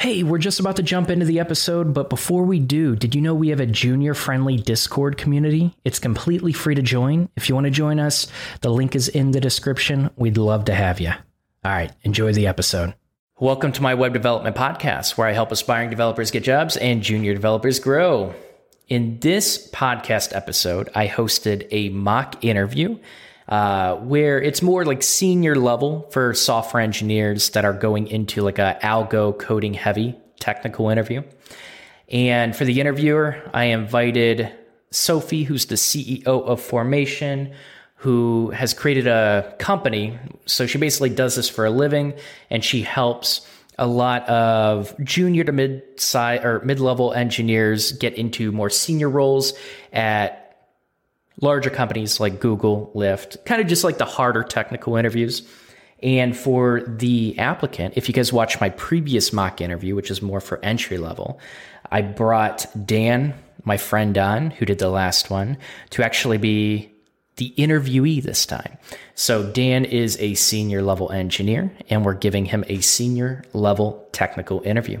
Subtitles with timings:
[0.00, 3.20] Hey, we're just about to jump into the episode, but before we do, did you
[3.20, 5.74] know we have a junior friendly Discord community?
[5.84, 7.28] It's completely free to join.
[7.34, 8.28] If you want to join us,
[8.60, 10.08] the link is in the description.
[10.14, 11.10] We'd love to have you.
[11.10, 12.94] All right, enjoy the episode.
[13.40, 17.34] Welcome to my web development podcast, where I help aspiring developers get jobs and junior
[17.34, 18.36] developers grow.
[18.86, 23.00] In this podcast episode, I hosted a mock interview
[23.48, 28.58] uh, where it's more like senior level for software engineers that are going into like
[28.58, 31.22] a algo coding heavy technical interview.
[32.10, 34.52] And for the interviewer, I invited
[34.90, 37.52] Sophie, who's the CEO of Formation,
[37.96, 40.18] who has created a company.
[40.46, 42.14] So she basically does this for a living
[42.48, 43.46] and she helps
[43.78, 49.08] a lot of junior to mid size or mid level engineers get into more senior
[49.08, 49.52] roles
[49.92, 50.47] at
[51.40, 55.48] larger companies like Google, Lyft, kind of just like the harder technical interviews.
[56.02, 60.40] And for the applicant, if you guys watch my previous mock interview, which is more
[60.40, 61.40] for entry level,
[61.90, 65.58] I brought Dan, my friend Don, who did the last one,
[65.90, 66.92] to actually be
[67.36, 68.78] the interviewee this time.
[69.14, 74.60] So Dan is a senior level engineer, and we're giving him a senior level technical
[74.62, 75.00] interview.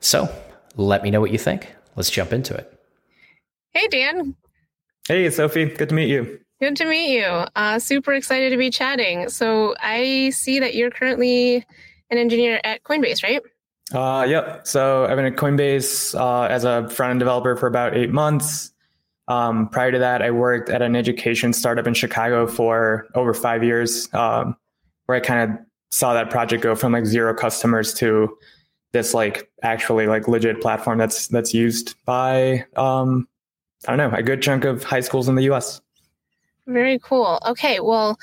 [0.00, 0.28] So
[0.76, 1.74] let me know what you think.
[1.96, 2.72] Let's jump into it.
[3.72, 4.36] Hey, Dan.
[5.08, 5.66] Hey, Sophie.
[5.66, 6.38] Good to meet you.
[6.60, 7.24] Good to meet you.
[7.56, 9.28] Uh, super excited to be chatting.
[9.28, 11.66] So I see that you're currently
[12.10, 13.42] an engineer at Coinbase, right?
[13.92, 14.66] Uh, yep.
[14.66, 18.72] So I've been at Coinbase uh, as a front end developer for about eight months.
[19.26, 23.64] Um, prior to that, I worked at an education startup in Chicago for over five
[23.64, 24.56] years, um,
[25.06, 25.58] where I kind of
[25.90, 28.36] saw that project go from like zero customers to
[28.92, 33.26] this like actually like legit platform that's that's used by um,
[33.86, 35.80] I don't know, a good chunk of high schools in the US.
[36.66, 37.40] Very cool.
[37.44, 38.16] Okay, well,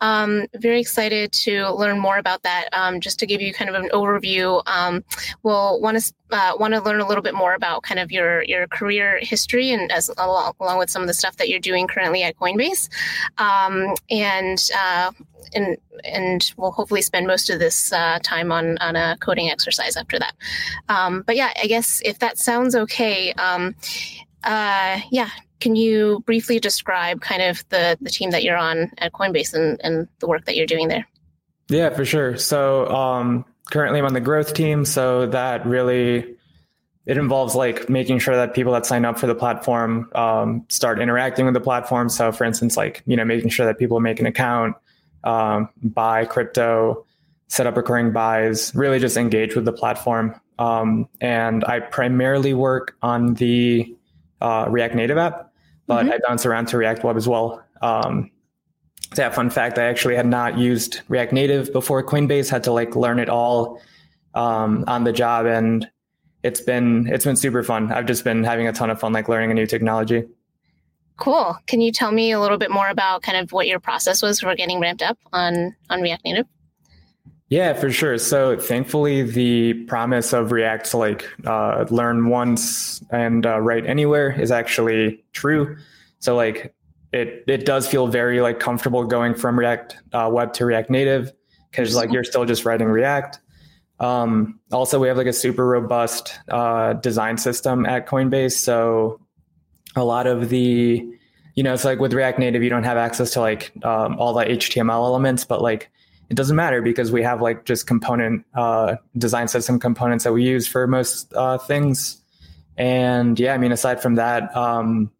[0.00, 2.68] um, very excited to learn more about that.
[2.72, 5.02] Um, just to give you kind of an overview, um,
[5.42, 8.44] we'll want to uh, want to learn a little bit more about kind of your
[8.44, 11.88] your career history and as along, along with some of the stuff that you're doing
[11.88, 12.88] currently at Coinbase,
[13.38, 15.10] um, and uh,
[15.52, 19.96] and and we'll hopefully spend most of this uh, time on on a coding exercise
[19.96, 20.34] after that.
[20.88, 23.34] Um, but yeah, I guess if that sounds okay.
[24.44, 25.30] Uh, yeah,
[25.60, 29.80] can you briefly describe kind of the, the team that you're on at Coinbase and,
[29.84, 31.06] and the work that you're doing there?
[31.68, 32.36] Yeah, for sure.
[32.36, 34.84] So um, currently I'm on the growth team.
[34.84, 36.36] So that really
[37.06, 41.00] it involves like making sure that people that sign up for the platform um, start
[41.00, 42.08] interacting with the platform.
[42.08, 44.76] So for instance, like you know making sure that people make an account,
[45.24, 47.04] um, buy crypto,
[47.48, 50.38] set up recurring buys, really just engage with the platform.
[50.58, 53.96] Um, and I primarily work on the
[54.40, 55.52] uh, React Native app,
[55.86, 56.12] but mm-hmm.
[56.12, 57.64] I bounce around to React Web as well.
[57.82, 58.30] Um,
[59.16, 62.48] that fun fact, I actually had not used React Native before Coinbase.
[62.48, 63.80] Had to like learn it all
[64.34, 65.88] um, on the job, and
[66.42, 67.92] it's been it's been super fun.
[67.92, 70.24] I've just been having a ton of fun, like learning a new technology.
[71.16, 71.56] Cool.
[71.66, 74.40] Can you tell me a little bit more about kind of what your process was
[74.40, 76.46] for getting ramped up on on React Native?
[77.50, 78.16] Yeah, for sure.
[78.16, 84.30] So thankfully, the promise of React to like uh, learn once and uh, write anywhere
[84.40, 85.76] is actually true.
[86.20, 86.72] So like
[87.12, 91.32] it it does feel very like comfortable going from React uh, Web to React Native
[91.70, 93.40] because like you're still just writing React.
[93.98, 98.52] Um, also, we have like a super robust uh, design system at Coinbase.
[98.52, 99.20] So
[99.96, 101.04] a lot of the
[101.56, 104.34] you know it's like with React Native, you don't have access to like um, all
[104.34, 105.90] the HTML elements, but like
[106.30, 110.44] it doesn't matter because we have like just component uh, design system components that we
[110.44, 112.22] use for most uh, things.
[112.76, 115.10] And yeah, I mean, aside from that, um,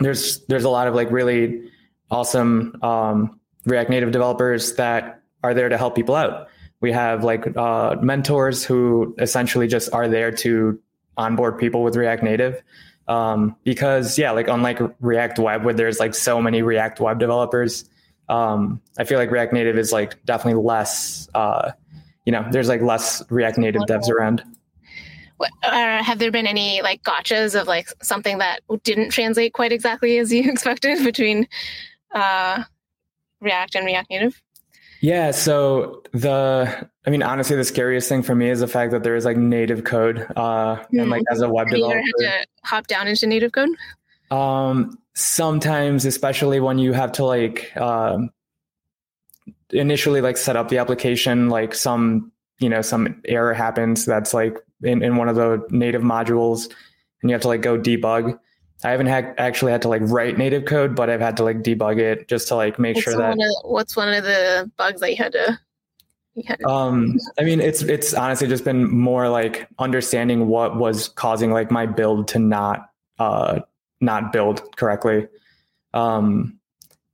[0.00, 1.70] there's there's a lot of like really
[2.10, 6.48] awesome um, React Native developers that are there to help people out.
[6.80, 10.78] We have like uh, mentors who essentially just are there to
[11.16, 12.62] onboard people with React Native.
[13.06, 17.88] Um, because yeah, like unlike React Web, where there's like so many React Web developers,
[18.28, 21.72] um, I feel like React Native is like definitely less, uh,
[22.24, 24.42] you know, there's like less React Native devs around.
[25.62, 30.18] Uh, have there been any like gotchas of like something that didn't translate quite exactly
[30.18, 31.48] as you expected between
[32.14, 32.62] uh,
[33.40, 34.42] React and React Native?
[35.00, 39.02] Yeah, so the I mean honestly the scariest thing for me is the fact that
[39.02, 41.00] there is like native code uh mm-hmm.
[41.00, 43.70] and like as a web developer you had to hop down into native code?
[44.32, 48.30] Um sometimes especially when you have to like um,
[49.70, 54.58] initially like set up the application like some you know some error happens that's like
[54.82, 56.66] in, in one of the native modules
[57.20, 58.38] and you have to like go debug
[58.84, 61.58] i haven't had, actually had to like write native code but i've had to like
[61.62, 65.00] debug it just to like make what's sure that of, what's one of the bugs
[65.00, 65.58] that you had to
[66.34, 66.56] Yeah.
[66.66, 71.70] Um, I mean, it's it's honestly just been more like understanding what was causing like
[71.70, 72.88] my build to not
[73.18, 73.60] uh
[74.02, 75.28] not build correctly.
[75.94, 76.58] Um,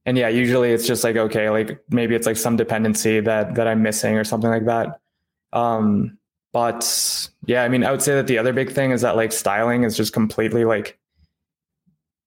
[0.07, 3.69] and yeah, usually it's just like okay, like maybe it's like some dependency that that
[3.69, 5.01] I'm missing or something like that.
[5.53, 6.19] Um,
[6.53, 9.33] but yeah, I mean, I would say that the other big thing is that like
[9.33, 10.99] styling is just completely like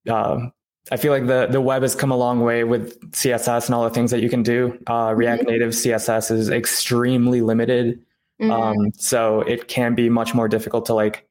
[0.10, 0.54] um,
[0.92, 3.84] I feel like the the web has come a long way with CSS and all
[3.84, 4.78] the things that you can do.
[4.88, 5.20] Uh, mm-hmm.
[5.20, 8.00] React Native CSS is extremely limited,
[8.42, 8.52] mm-hmm.
[8.52, 11.28] um, so it can be much more difficult to like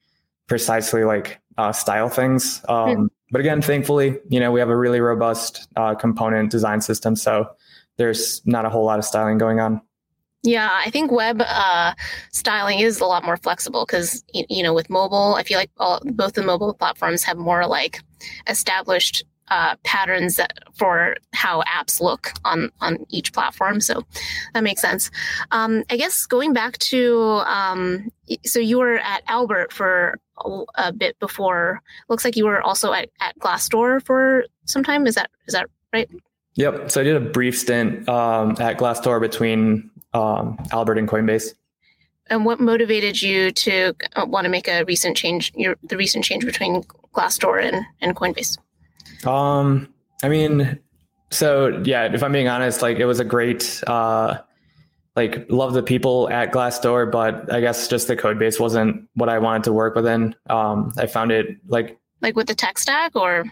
[0.47, 2.62] precisely like uh, style things.
[2.69, 3.06] Um, mm-hmm.
[3.31, 7.49] But again, thankfully, you know, we have a really robust uh, component design system, so
[7.97, 9.81] there's not a whole lot of styling going on.
[10.43, 11.93] Yeah, I think web uh,
[12.32, 16.00] styling is a lot more flexible because you know with mobile, I feel like all,
[16.05, 18.00] both the mobile platforms have more like
[18.47, 23.81] established uh, patterns that, for how apps look on on each platform.
[23.81, 24.03] So
[24.55, 25.11] that makes sense.
[25.50, 28.11] Um, I guess going back to um,
[28.47, 30.19] so you were at Albert for
[30.75, 31.83] a, bit before.
[32.09, 35.07] Looks like you were also at, at Glassdoor for some time.
[35.07, 36.09] Is that is that right?
[36.55, 36.91] Yep.
[36.91, 41.55] So I did a brief stint um, at Glassdoor between um, Albert and Coinbase.
[42.27, 45.53] And what motivated you to uh, want to make a recent change?
[45.55, 46.83] Your the recent change between
[47.15, 48.57] Glassdoor and, and Coinbase.
[49.27, 49.93] Um,
[50.23, 50.79] I mean,
[51.31, 54.39] so yeah, if I'm being honest, like it was a great, uh,
[55.17, 59.29] like love the people at Glassdoor, but I guess just the code base wasn't what
[59.29, 60.35] I wanted to work within.
[60.49, 63.45] Um, I found it like like with the tech stack or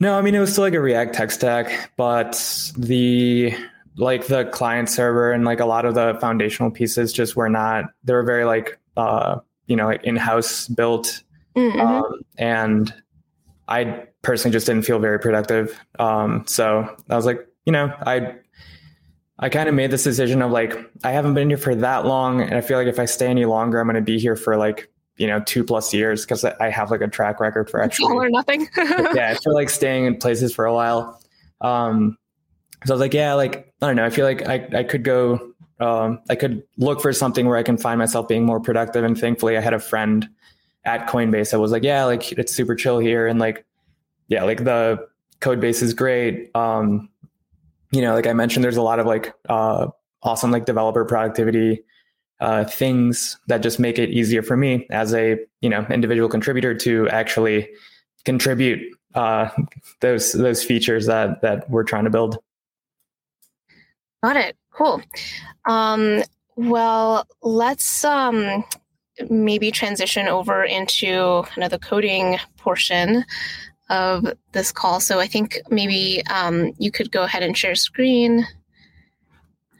[0.00, 2.32] no, I mean it was still like a React tech stack, but
[2.76, 3.54] the
[3.96, 7.86] like the client server and like a lot of the foundational pieces just were not
[8.04, 9.38] they were very like uh
[9.68, 11.22] you know like in-house built
[11.56, 11.80] mm-hmm.
[11.80, 12.92] um, and
[13.68, 15.78] I personally just didn't feel very productive.
[15.98, 18.34] Um, so I was like, you know, I
[19.38, 20.74] I kind of made this decision of like,
[21.04, 22.40] I haven't been here for that long.
[22.40, 24.56] And I feel like if I stay any longer, I'm going to be here for
[24.56, 28.06] like, you know, two plus years because I have like a track record for actually.
[28.12, 28.68] All or nothing.
[28.76, 29.36] yeah.
[29.42, 31.20] For like staying in places for a while.
[31.60, 32.16] Um,
[32.84, 34.04] so I was like, yeah, like, I don't know.
[34.04, 37.62] I feel like I, I could go, um, I could look for something where I
[37.62, 39.04] can find myself being more productive.
[39.04, 40.28] And thankfully I had a friend
[40.86, 43.26] at Coinbase I was like, yeah, like it's super chill here.
[43.26, 43.66] And like,
[44.28, 45.06] yeah, like the
[45.40, 46.54] code base is great.
[46.54, 47.10] Um,
[47.96, 49.88] you know, like I mentioned, there's a lot of like uh,
[50.22, 51.82] awesome like developer productivity
[52.40, 56.74] uh, things that just make it easier for me as a you know individual contributor
[56.74, 57.70] to actually
[58.26, 59.48] contribute uh,
[60.00, 62.36] those those features that that we're trying to build.
[64.22, 64.56] Got it.
[64.72, 65.00] Cool.
[65.66, 66.22] Um,
[66.56, 68.62] well, let's um,
[69.30, 73.24] maybe transition over into kind of the coding portion
[73.88, 75.00] of this call.
[75.00, 78.46] So I think maybe um, you could go ahead and share screen.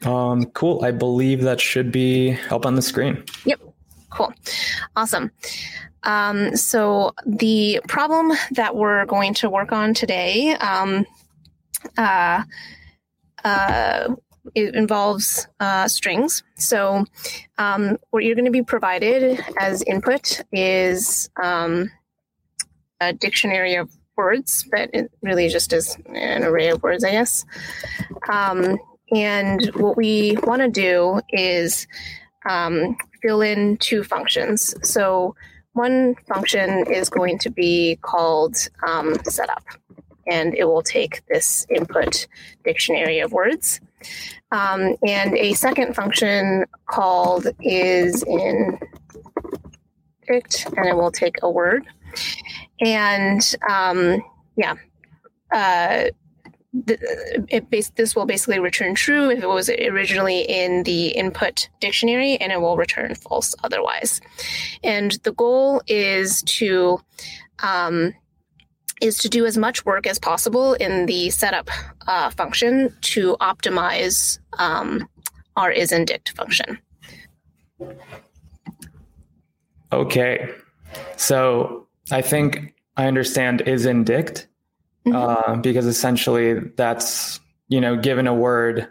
[0.03, 0.83] Um, cool.
[0.83, 3.23] I believe that should be up on the screen.
[3.45, 3.61] Yep.
[4.09, 4.33] Cool.
[4.95, 5.31] Awesome.
[6.03, 11.05] Um, so the problem that we're going to work on today um,
[11.97, 12.43] uh,
[13.43, 14.15] uh,
[14.55, 16.43] it involves uh, strings.
[16.55, 17.05] So
[17.57, 21.91] um, what you're going to be provided as input is um,
[23.01, 27.45] a dictionary of words, but it really just is an array of words, I guess.
[28.29, 28.79] Um,
[29.11, 31.87] and what we want to do is
[32.49, 34.75] um, fill in two functions.
[34.83, 35.35] So
[35.73, 39.63] one function is going to be called um, setup,
[40.25, 42.27] and it will take this input
[42.65, 43.79] dictionary of words.
[44.51, 48.79] Um, and a second function called is in
[50.29, 51.87] and it will take a word
[52.79, 54.21] and um,
[54.55, 54.75] yeah,
[55.51, 56.05] uh,
[56.85, 62.51] it this will basically return true if it was originally in the input dictionary, and
[62.51, 64.21] it will return false otherwise.
[64.83, 66.99] And the goal is to
[67.63, 68.13] um,
[69.01, 71.69] is to do as much work as possible in the setup
[72.07, 75.07] uh, function to optimize um,
[75.55, 76.79] our isIndict function.
[79.91, 80.49] Okay,
[81.15, 84.47] so I think I understand isIndict
[85.05, 85.15] mm-hmm.
[85.15, 88.87] uh, because essentially that's you know given a word,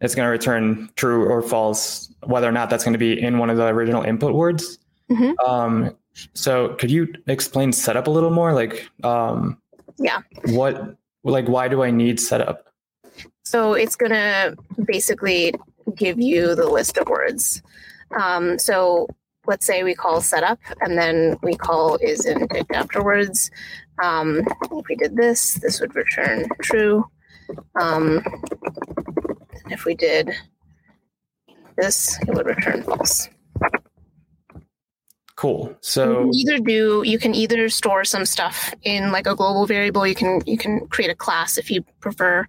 [0.00, 3.38] it's going to return true or false, whether or not that's going to be in
[3.38, 4.78] one of the original input words.
[5.10, 5.32] Mm-hmm.
[5.48, 5.96] Um,
[6.34, 8.52] so could you explain setup a little more?
[8.52, 9.58] Like, um,
[9.98, 12.68] yeah, what like why do I need setup?
[13.44, 15.54] So it's going to basically
[15.94, 17.62] give you the list of words.
[18.18, 19.08] Um, so
[19.46, 23.50] let's say we call setup and then we call is isIndict afterwards.
[24.02, 27.04] Um, if we did this, this would return true.
[27.78, 28.22] Um,
[29.70, 30.30] if we did
[31.76, 33.28] this, it would return false.
[35.42, 35.76] Cool.
[35.80, 40.06] So either do you can either store some stuff in like a global variable.
[40.06, 42.46] You can you can create a class if you prefer,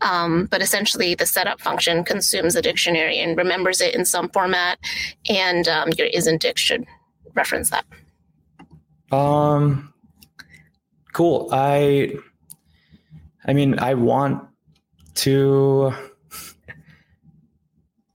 [0.00, 4.78] um, but essentially the setup function consumes the dictionary and remembers it in some format,
[5.28, 6.86] and um, your isn't should
[7.34, 7.84] reference that.
[9.10, 9.92] Um,
[11.14, 11.48] cool.
[11.50, 12.14] I,
[13.44, 14.44] I mean, I want
[15.16, 15.92] to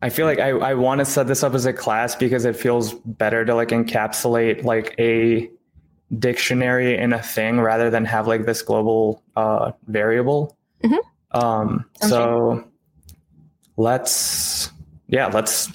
[0.02, 2.56] I feel like I, I want to set this up as a class because it
[2.56, 5.50] feels better to like encapsulate like a
[6.18, 10.58] dictionary in a thing rather than have like this global uh, variable.
[10.84, 11.38] Mm-hmm.
[11.40, 12.68] Um, so
[13.78, 14.72] let's,
[15.08, 15.72] yeah, let's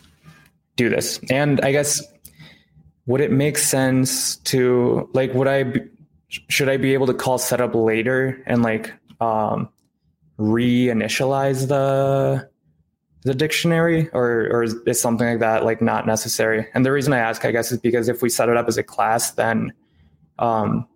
[0.75, 1.21] do this.
[1.31, 2.03] And I guess,
[3.07, 5.81] would it make sense to like, would I, be,
[6.29, 9.69] should I be able to call setup later and like um,
[10.39, 12.51] reinitialize the
[13.27, 17.19] the dictionary or or is something like that like not necessary and the reason i
[17.19, 19.73] ask i guess is because if we set it up as a class then
[20.39, 20.87] um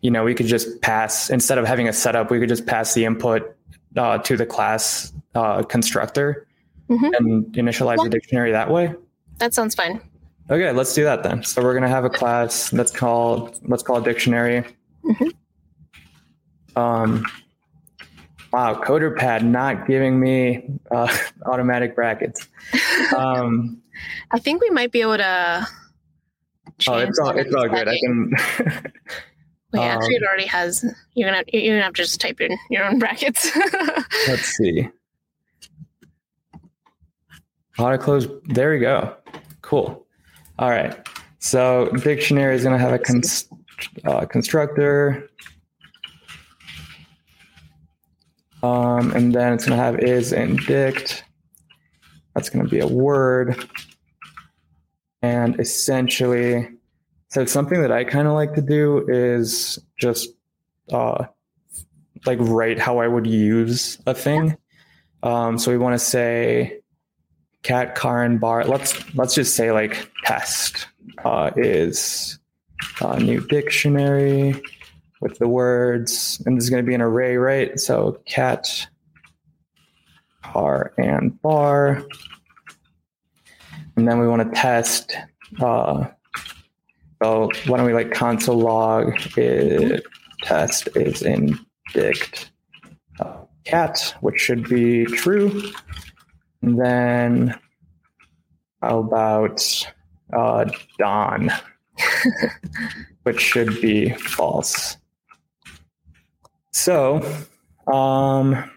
[0.00, 2.92] you know we could just pass instead of having a setup we could just pass
[2.94, 3.56] the input
[3.96, 6.48] uh, to the class uh, constructor
[6.90, 7.14] mm-hmm.
[7.14, 8.04] and initialize yeah.
[8.04, 8.92] the dictionary that way
[9.38, 10.00] that sounds fine
[10.50, 13.84] okay let's do that then so we're going to have a class that's called let's
[13.84, 14.64] call it dictionary
[15.04, 15.28] mm-hmm.
[16.76, 17.24] um
[18.52, 21.14] Wow, CoderPad not giving me uh,
[21.46, 22.48] automatic brackets.
[23.16, 23.82] Um,
[24.30, 25.66] I think we might be able to.
[26.88, 27.88] Oh, it's all it's all good.
[27.88, 28.30] I can.
[29.72, 30.84] Wait, um, actually, it already has.
[31.14, 33.50] You're gonna you're gonna have to just type in your own brackets.
[34.28, 34.88] let's see.
[37.78, 38.26] Auto close.
[38.46, 39.14] There we go.
[39.62, 40.06] Cool.
[40.58, 40.96] All right.
[41.38, 43.48] So dictionary is going to have a cons-
[44.04, 45.28] uh, constructor
[48.66, 51.22] Um, and then it's going to have isIndict.
[52.34, 53.68] That's going to be a word.
[55.22, 56.68] And essentially,
[57.28, 60.30] so something that I kind of like to do is just
[60.92, 61.26] uh,
[62.24, 64.56] like write how I would use a thing.
[65.22, 66.80] Um, so we want to say
[67.62, 68.64] cat, car, and bar.
[68.64, 70.88] Let's let's just say like test
[71.24, 72.38] uh, is
[73.00, 74.60] a new dictionary
[75.20, 77.78] with the words, and this is going to be an array, right?
[77.78, 78.86] So cat,
[80.42, 82.02] car, and bar.
[83.96, 85.16] And then we want to test.
[85.58, 86.06] Uh,
[87.22, 90.04] so why don't we like console log it,
[90.42, 91.58] test is in
[91.94, 92.50] dict
[93.20, 95.72] uh, cat, which should be true.
[96.62, 97.58] And then
[98.82, 99.86] how about
[100.32, 100.66] uh,
[100.98, 101.50] Don,
[103.22, 104.96] which should be false.
[106.76, 107.22] So,
[107.90, 108.70] um,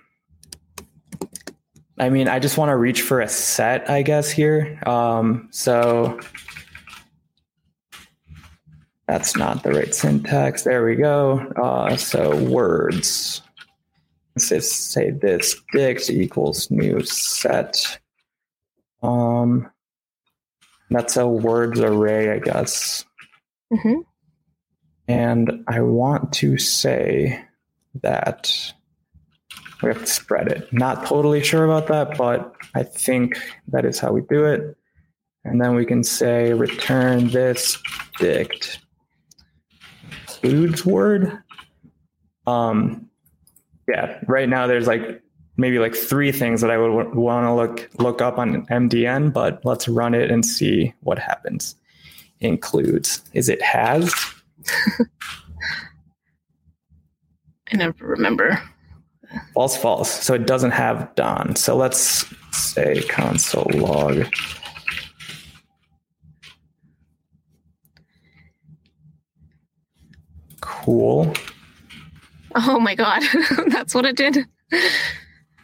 [2.00, 4.82] I mean, I just want to reach for a set, I guess, here.
[4.88, 6.18] Um, so
[9.06, 10.64] that's not the right syntax.
[10.64, 11.40] There we go.
[11.62, 13.42] Uh, so words.
[14.34, 18.00] Let's just say this dict equals new set.
[19.04, 19.70] Um,
[20.90, 23.04] that's a words array, I guess.
[23.74, 24.00] Mm-hmm.
[25.10, 27.44] And I want to say
[28.02, 28.74] that
[29.82, 30.72] we have to spread it.
[30.74, 33.38] Not totally sure about that, but I think
[33.70, 34.76] that is how we do it.
[35.46, 37.78] And then we can say return this
[38.18, 38.80] dict
[40.28, 41.38] foods word.
[42.46, 43.10] Um,
[43.88, 45.22] yeah, right now there's like
[45.58, 49.32] maybe like three things that I would w- want to look look up on MDN,
[49.34, 51.76] but let's run it and see what happens.
[52.42, 54.14] Includes is it has
[57.72, 58.62] I never remember.
[59.54, 60.10] False, false.
[60.10, 61.56] So it doesn't have Don.
[61.56, 64.26] So let's say console log.
[70.62, 71.34] Cool.
[72.56, 73.22] Oh my god,
[73.68, 74.46] that's what it did.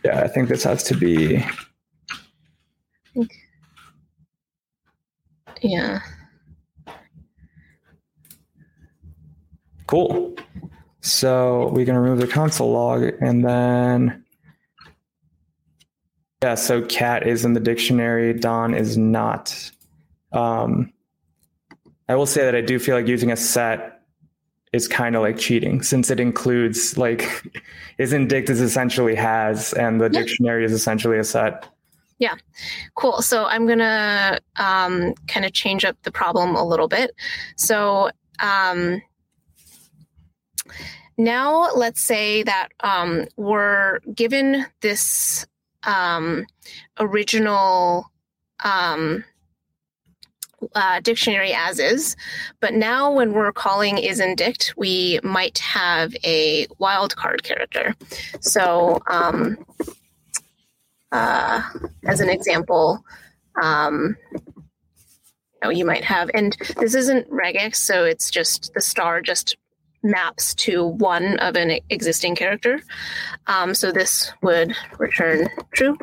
[0.03, 1.43] Yeah, I think this has to be.
[5.61, 6.01] Yeah.
[9.87, 10.35] Cool.
[11.05, 14.25] So we can remove the console log and then,
[16.41, 19.71] yeah, so cat is in the dictionary, Don is not.
[20.31, 20.91] Um,
[22.09, 24.01] I will say that I do feel like using a set
[24.73, 27.19] is kind of like cheating since it includes like
[27.99, 30.21] isIndict is essentially has and the yeah.
[30.21, 31.69] dictionary is essentially a set.
[32.17, 32.33] Yeah,
[32.95, 33.21] cool.
[33.21, 37.11] So I'm gonna um, kind of change up the problem a little bit.
[37.57, 38.09] So
[38.39, 39.03] um,
[41.17, 45.45] now let's say that um, we're given this
[45.83, 46.45] um,
[46.99, 48.11] original
[48.63, 49.23] um,
[50.73, 52.15] uh, dictionary as is,
[52.59, 57.93] but now when we're calling is indict, we might have a wildcard character.
[58.39, 59.57] So, um,
[61.11, 61.61] uh,
[62.05, 63.03] as an example,
[63.61, 64.17] um,
[65.69, 69.57] you might have, and this isn't regex, so it's just the star just
[70.05, 72.79] maps to one of an existing character.
[73.47, 75.97] Um, so this would return true.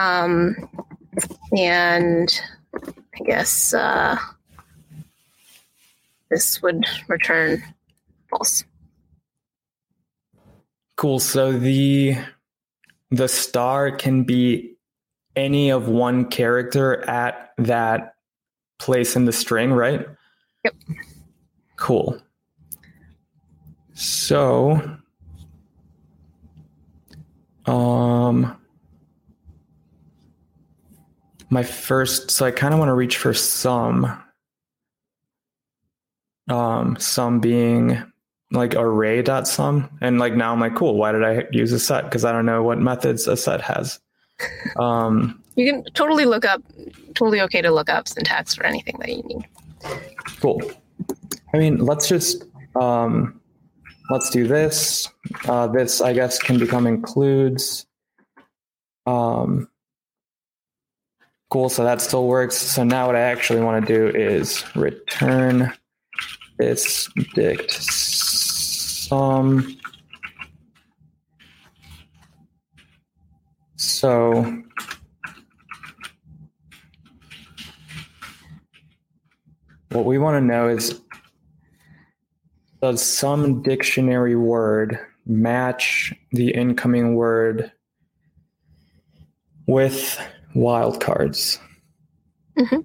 [0.00, 0.56] Um,
[1.56, 2.40] and
[3.14, 4.16] I guess uh,
[6.30, 7.62] this would return
[8.30, 8.64] false.
[10.96, 11.18] Cool.
[11.18, 12.16] So the
[13.10, 14.76] the star can be
[15.34, 18.14] any of one character at that
[18.78, 20.06] place in the string, right?
[20.64, 20.74] Yep.
[21.76, 22.20] Cool.
[23.96, 24.98] So
[27.66, 28.56] um
[31.50, 34.22] my first so i kind of want to reach for some
[36.48, 38.00] um some being
[38.52, 39.90] like array dot some.
[40.00, 42.04] and like now i'm like cool why did i use a set?
[42.04, 43.98] Because i don't know what methods a set has.
[44.78, 46.62] Um you can totally look up
[47.14, 49.48] totally okay to look up syntax for anything that you need.
[50.40, 50.60] Cool.
[51.54, 52.44] I mean let's just
[52.76, 53.40] um
[54.10, 55.08] let's do this
[55.48, 57.86] uh this i guess can become includes
[59.06, 59.68] um
[61.48, 62.56] Cool, so that still works.
[62.56, 65.72] So now what I actually want to do is return
[66.58, 69.76] this dict some.
[73.76, 74.62] So
[79.90, 81.00] what we want to know is
[82.86, 87.72] does some dictionary word match the incoming word
[89.66, 90.20] with
[90.54, 91.58] wildcards.
[92.56, 92.82] Mm-hmm.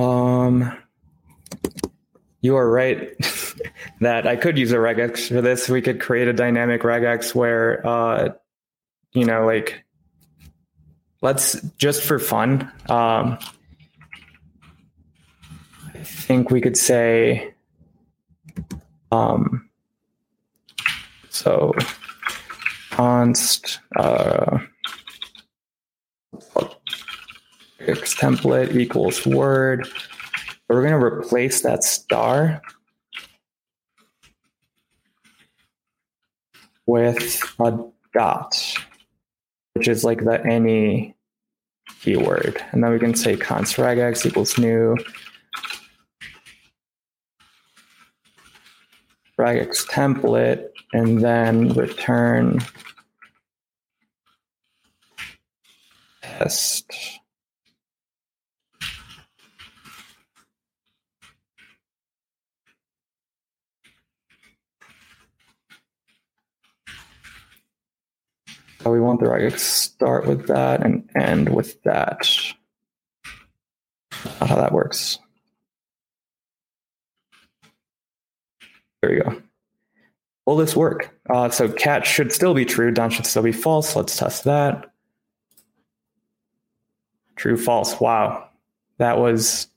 [0.00, 0.74] Um,
[2.40, 3.14] you are right
[4.00, 5.68] that I could use a regex for this.
[5.68, 8.30] We could create a dynamic regex where, uh,
[9.12, 9.84] you know, like,
[11.20, 12.72] let's just for fun.
[12.88, 13.36] Um,
[15.94, 17.52] I think we could say,
[19.10, 19.68] um,
[21.28, 21.72] so
[22.90, 24.58] const, uh,
[27.80, 29.88] x template equals word.
[30.68, 32.60] We're going to replace that star
[36.86, 37.78] with a
[38.12, 38.74] dot,
[39.74, 41.14] which is like the any
[42.00, 42.62] keyword.
[42.72, 44.96] And then we can say const regex equals new
[49.38, 52.58] regex template and then return
[56.22, 56.90] test.
[68.80, 72.28] So we want the regex start with that and end with that.
[74.12, 75.18] How that works.
[79.02, 79.42] There you go.
[80.46, 81.14] Will this work?
[81.28, 82.90] Uh, so cat should still be true.
[82.90, 83.94] Don should still be false.
[83.94, 84.90] Let's test that.
[87.36, 88.00] True, false.
[88.00, 88.48] Wow.
[88.96, 89.68] That was,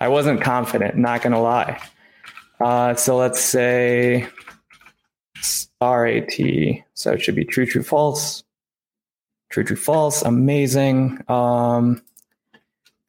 [0.00, 1.82] I wasn't confident, not going to lie.
[2.60, 4.28] Uh, so let's say
[5.40, 6.32] star AT.
[6.94, 8.44] So it should be true, true, false.
[9.50, 10.22] True, true, false.
[10.22, 11.22] Amazing.
[11.28, 12.02] Um,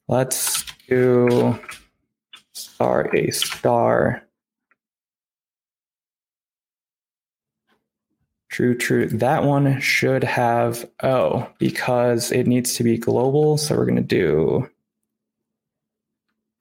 [0.07, 1.59] let's do
[2.53, 4.23] star A star.
[8.55, 9.09] True, true.
[9.09, 13.57] That one should have O because it needs to be global.
[13.57, 14.69] So we're going to do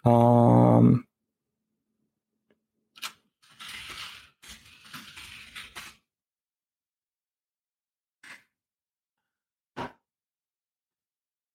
[0.04, 1.06] um,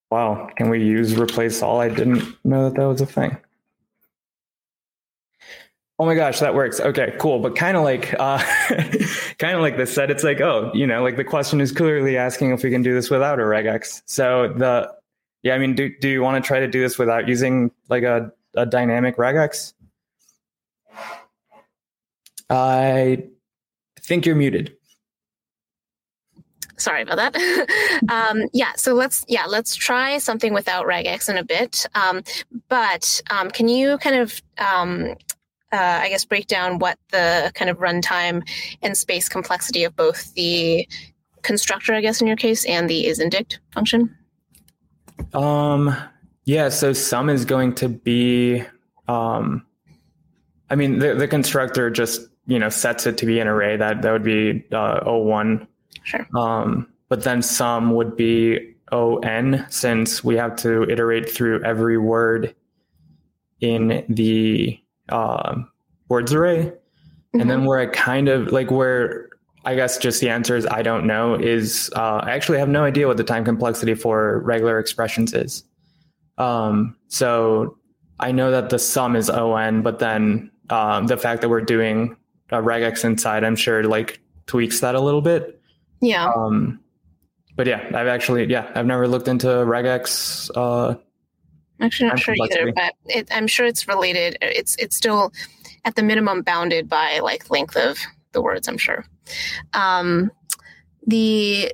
[0.09, 1.81] Wow, can we use replace all?
[1.81, 3.35] I didn't know that that was a thing.
[6.01, 6.79] Oh my gosh, that works.
[6.79, 7.39] Okay, cool.
[7.39, 8.41] But kind of like, uh,
[9.39, 12.17] kind of like this said, it's like, oh, you know, like the question is clearly
[12.17, 14.01] asking if we can do this without a regex.
[14.05, 14.93] So the,
[15.41, 18.03] yeah, I mean, do do you want to try to do this without using like
[18.03, 19.73] a, a dynamic regex?
[22.49, 23.23] I
[24.01, 24.75] think you're muted.
[26.77, 27.99] Sorry about that.
[28.09, 31.85] um, yeah, so let's yeah let's try something without regex in a bit.
[31.95, 32.23] Um,
[32.67, 35.15] but um, can you kind of um,
[35.71, 38.47] uh, I guess, break down what the kind of runtime
[38.81, 40.87] and space complexity of both the
[41.41, 44.15] constructor, I guess, in your case, and the is indict function?
[45.33, 45.95] Um,
[46.45, 48.63] yeah, so some is going to be,
[49.07, 49.65] um,
[50.69, 54.01] I mean, the, the constructor just, you know, sets it to be an array that,
[54.01, 55.67] that would be uh, O1.
[56.03, 56.27] Sure.
[56.35, 62.55] Um, but then some would be ON since we have to iterate through every word
[63.61, 64.79] in the
[65.11, 65.55] uh,
[66.07, 66.65] words array.
[66.65, 67.41] Mm-hmm.
[67.41, 69.29] And then where I kind of like where
[69.65, 72.83] I guess just the answer is I don't know is uh, I actually have no
[72.83, 75.63] idea what the time complexity for regular expressions is.
[76.37, 77.77] Um, so
[78.19, 82.15] I know that the some is on, but then um, the fact that we're doing
[82.51, 85.61] a regex inside, I'm sure like tweaks that a little bit.
[86.01, 86.31] Yeah.
[86.35, 86.79] Um,
[87.55, 90.49] but yeah, I've actually yeah I've never looked into regex.
[90.55, 90.95] Uh,
[91.79, 94.37] actually, not sure either, but it, I'm sure it's related.
[94.41, 95.31] It's it's still
[95.85, 97.99] at the minimum bounded by like length of
[98.31, 98.67] the words.
[98.67, 99.05] I'm sure.
[99.73, 100.31] Um,
[101.05, 101.71] the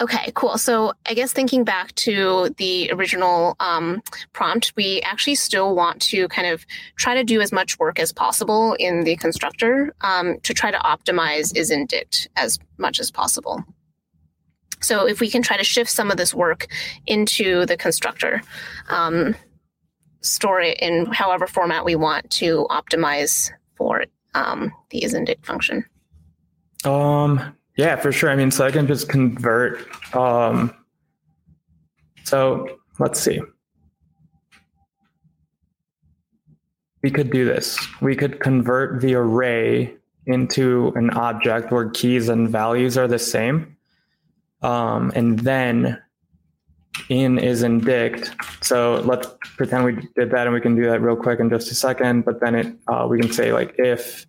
[0.00, 0.56] Okay, cool.
[0.56, 6.26] So I guess thinking back to the original um, prompt, we actually still want to
[6.28, 6.64] kind of
[6.96, 10.78] try to do as much work as possible in the constructor um, to try to
[10.78, 13.62] optimize isIndict as much as possible.
[14.80, 16.68] So if we can try to shift some of this work
[17.06, 18.42] into the constructor,
[18.88, 19.34] um,
[20.22, 25.84] store it in however format we want to optimize for um, the isIndict function.
[26.84, 28.30] Um, yeah, for sure.
[28.30, 29.86] I mean, so I can just convert.
[30.14, 30.74] Um,
[32.24, 33.40] so let's see.
[37.02, 37.78] We could do this.
[38.02, 39.94] We could convert the array
[40.26, 43.76] into an object where keys and values are the same.
[44.62, 46.00] Um, and then
[47.08, 48.34] in isIndict.
[48.64, 51.70] So let's pretend we did that and we can do that real quick in just
[51.70, 52.24] a second.
[52.24, 54.26] But then it uh, we can say like if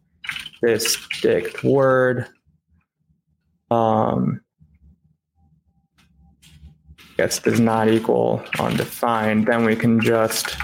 [0.61, 2.27] this dict word
[3.69, 4.41] um,
[7.17, 10.55] gets does not equal undefined, then we can just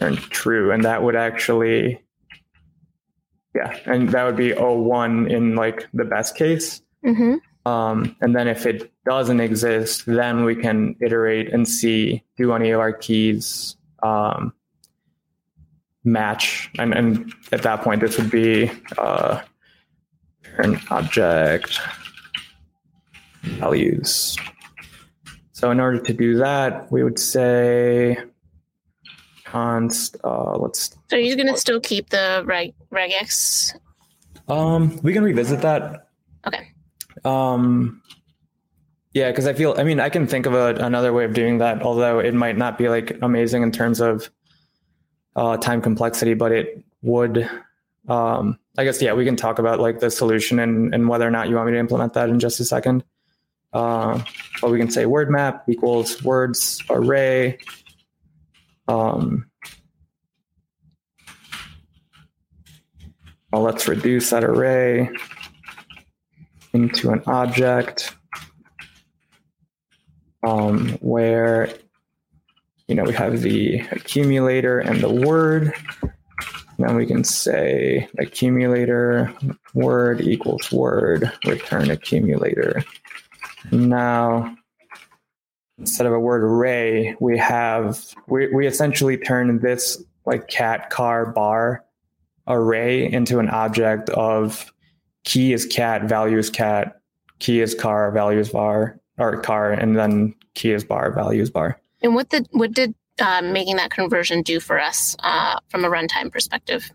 [0.00, 0.72] return true.
[0.72, 2.00] And that would actually,
[3.54, 6.82] yeah, and that would be O1 in like the best case.
[7.04, 7.36] Mm-hmm.
[7.68, 12.70] Um, and then if it doesn't exist, then we can iterate and see do any
[12.70, 14.54] of our keys um,
[16.02, 16.70] match.
[16.78, 19.42] And, and at that point, this would be uh,
[20.56, 21.78] an object
[23.42, 24.38] values.
[25.52, 28.16] So in order to do that, we would say
[29.44, 30.16] const.
[30.24, 30.96] Uh, let's.
[31.10, 33.74] So you're going to still keep the reg regex.
[34.46, 36.08] Um, we can revisit that.
[36.46, 36.72] Okay.
[37.24, 38.02] Um,
[39.12, 39.74] yeah, because I feel.
[39.76, 42.56] I mean, I can think of a, another way of doing that, although it might
[42.56, 44.30] not be like amazing in terms of
[45.34, 47.48] uh, time complexity, but it would
[48.08, 51.30] um, I guess yeah, we can talk about like the solution and and whether or
[51.30, 53.04] not you want me to implement that in just a second.
[53.72, 54.22] Uh,
[54.62, 57.58] but we can say word map equals words array.
[58.88, 59.50] Um,
[63.52, 65.10] well, let's reduce that array
[66.72, 68.14] into an object
[70.42, 71.70] um, where
[72.86, 75.74] you know we have the accumulator and the word
[76.78, 79.34] then we can say accumulator
[79.74, 82.84] word equals word, return accumulator.
[83.72, 84.56] Now,
[85.76, 91.26] instead of a word array, we have, we, we essentially turn this like cat, car,
[91.26, 91.84] bar
[92.46, 94.72] array into an object of
[95.28, 97.02] key is cat, value is cat,
[97.38, 101.50] key is car, value is bar, or car, and then key is bar, value is
[101.50, 101.78] bar.
[102.02, 105.88] And what did what did um, making that conversion do for us uh, from a
[105.88, 106.90] runtime perspective?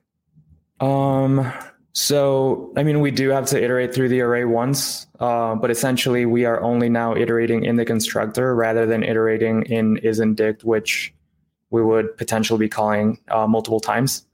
[0.79, 1.53] Um,
[1.93, 6.25] so, I mean, we do have to iterate through the array once, uh, but essentially
[6.25, 11.13] we are only now iterating in the constructor rather than iterating in isIndict, which
[11.69, 14.25] we would potentially be calling uh, multiple times.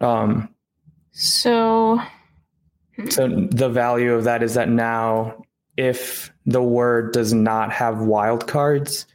[0.00, 0.54] Um,
[1.10, 2.00] so.
[3.08, 5.42] So the value of that is that now
[5.76, 9.06] if the word does not have wildcards,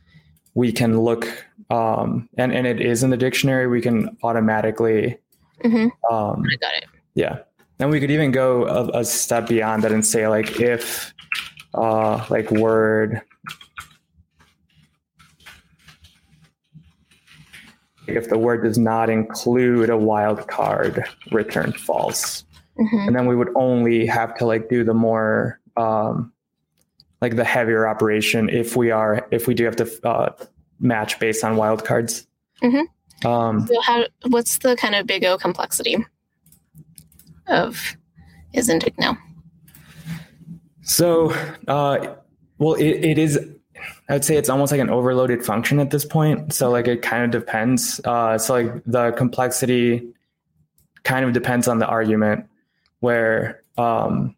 [0.54, 1.28] we can look
[1.70, 3.68] um, and and it is in the dictionary.
[3.68, 5.18] We can automatically.
[5.64, 6.14] Mm-hmm.
[6.14, 6.86] Um, I got it.
[7.16, 7.40] Yeah,
[7.80, 11.14] and we could even go a, a step beyond that and say like if
[11.74, 13.22] uh, like word
[18.08, 22.44] if the word does not include a wild card, return false.
[22.80, 23.08] Mm-hmm.
[23.08, 26.32] And then we would only have to like do the more um,
[27.22, 30.32] like the heavier operation if we are if we do have to uh,
[30.80, 32.26] match based on wildcards.
[32.62, 33.28] Mm-hmm.
[33.28, 35.98] Um, so how what's the kind of big O complexity
[37.48, 37.96] of
[38.54, 39.18] is isIndict now?
[40.82, 41.32] So,
[41.68, 42.16] uh,
[42.58, 43.40] well, it, it is
[44.10, 46.54] I would say it's almost like an overloaded function at this point.
[46.54, 48.02] So like it kind of depends.
[48.04, 50.08] Uh, so like the complexity
[51.04, 52.48] kind of depends on the argument
[53.04, 54.34] where um,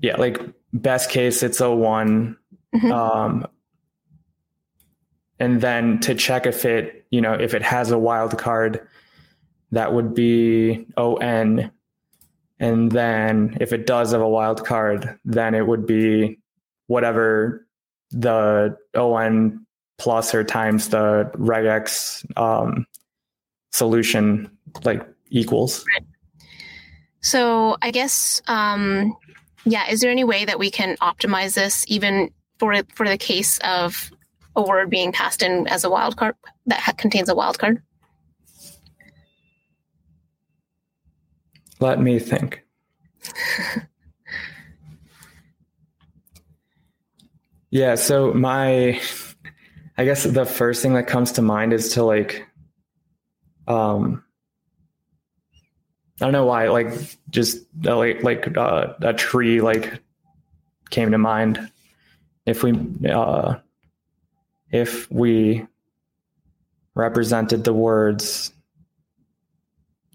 [0.00, 0.40] yeah, like
[0.72, 2.36] best case it's a one.
[2.74, 2.90] Mm-hmm.
[2.90, 3.46] Um,
[5.38, 8.84] and then to check if it, you know, if it has a wild card,
[9.70, 11.70] that would be ON.
[12.58, 16.40] And then if it does have a wild card, then it would be
[16.88, 17.64] whatever
[18.10, 19.64] the ON
[19.98, 22.86] plus or times the regex um,
[23.70, 24.50] solution
[24.84, 25.84] like equals.
[25.94, 26.06] Right.
[27.20, 29.16] So I guess, um,
[29.64, 33.58] yeah, is there any way that we can optimize this even for for the case
[33.64, 34.10] of
[34.54, 36.34] a word being passed in as a wildcard
[36.66, 37.82] that ha- contains a wildcard?
[41.80, 42.62] Let me think.
[47.70, 49.00] yeah, so my
[49.98, 52.46] I guess the first thing that comes to mind is to like
[53.66, 54.22] um
[56.20, 56.92] I don't know why like
[57.30, 60.00] just uh, like like uh, a tree like
[60.90, 61.70] came to mind
[62.46, 62.72] if we
[63.10, 63.56] uh
[64.70, 65.66] if we
[66.94, 68.52] represented the words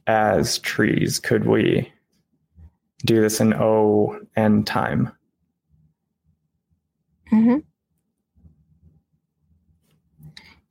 [0.07, 1.91] as trees, could we
[3.05, 5.11] do this in O n time?
[7.31, 7.57] Mm-hmm.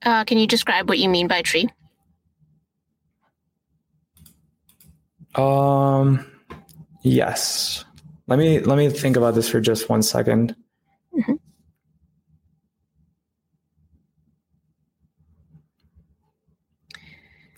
[0.03, 1.69] Uh, can you describe what you mean by tree?
[5.35, 6.27] Um,
[7.03, 7.85] yes.
[8.27, 10.55] Let me let me think about this for just one second.
[11.15, 11.35] Mm-hmm.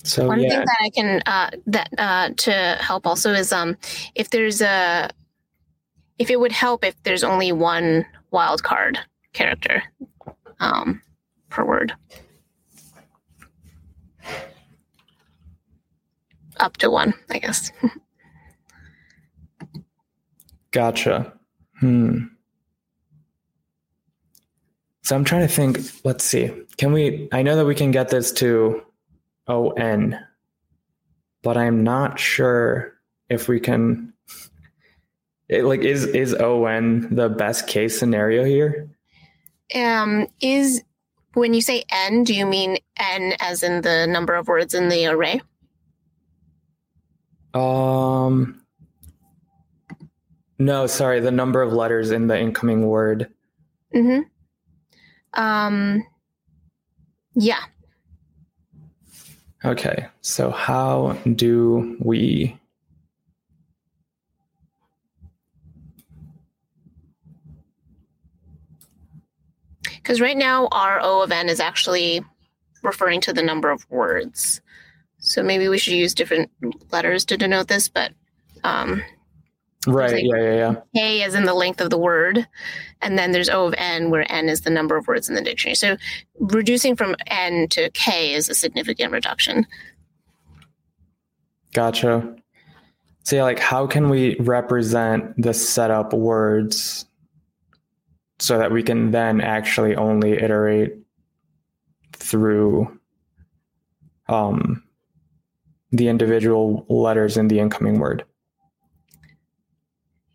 [0.04, 0.48] So one yeah.
[0.48, 3.76] thing that I can uh, that uh, to help also is um
[4.14, 5.10] if there's a
[6.18, 8.98] if it would help if there's only one wild card
[9.32, 9.82] character
[10.60, 11.02] um,
[11.50, 11.92] per word.
[16.62, 17.72] Up to one, I guess.
[20.70, 21.32] gotcha.
[21.80, 22.26] Hmm.
[25.02, 25.80] So I'm trying to think.
[26.04, 26.52] Let's see.
[26.76, 27.28] Can we?
[27.32, 28.80] I know that we can get this to
[29.48, 30.18] O N,
[31.42, 32.94] but I'm not sure
[33.28, 34.12] if we can.
[35.48, 38.88] It, like, is is O N the best case scenario here?
[39.74, 40.84] Um, is
[41.34, 44.88] when you say N, do you mean N as in the number of words in
[44.88, 45.40] the array?
[47.54, 48.62] Um,
[50.58, 53.28] no, sorry, the number of letters in the incoming word.
[53.92, 54.20] Hmm.
[55.34, 56.06] Um.
[57.34, 57.62] Yeah.
[59.64, 62.58] Okay, so how do we
[70.02, 72.22] Because right now our O of n is actually
[72.82, 74.60] referring to the number of words.
[75.22, 76.50] So maybe we should use different
[76.90, 78.12] letters to denote this, but
[78.64, 79.02] um,
[79.86, 80.74] right, like yeah, yeah, yeah.
[80.96, 82.46] K is in the length of the word,
[83.00, 85.40] and then there's O of n, where n is the number of words in the
[85.40, 85.76] dictionary.
[85.76, 85.96] So
[86.40, 89.64] reducing from n to k is a significant reduction.
[91.72, 92.36] Gotcha.
[93.22, 97.06] So yeah, like how can we represent the setup words
[98.40, 100.94] so that we can then actually only iterate
[102.12, 102.98] through
[104.28, 104.82] um,
[105.92, 108.24] the individual letters in the incoming word?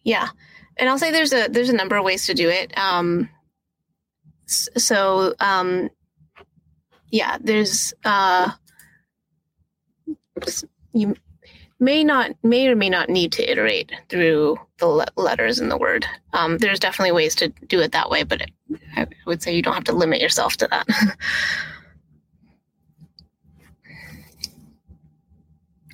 [0.04, 0.30] Yeah,
[0.78, 2.78] and I'll say there's a there's a number of ways to do it.
[2.78, 3.30] Um,
[4.46, 5.90] so um,
[7.12, 8.52] yeah, there's uh,
[10.94, 11.16] you
[11.80, 15.78] may not may or may not need to iterate through the le- letters in the
[15.78, 16.06] word.
[16.34, 18.52] Um, there's definitely ways to do it that way, but it,
[18.96, 20.88] I would say you don't have to limit yourself to that.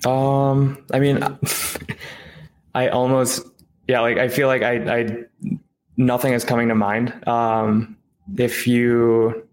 [0.06, 1.22] um, I mean,
[2.74, 3.46] I almost
[3.88, 5.24] yeah, like I feel like I I
[5.96, 7.12] nothing is coming to mind.
[7.26, 7.96] Um,
[8.36, 9.46] if you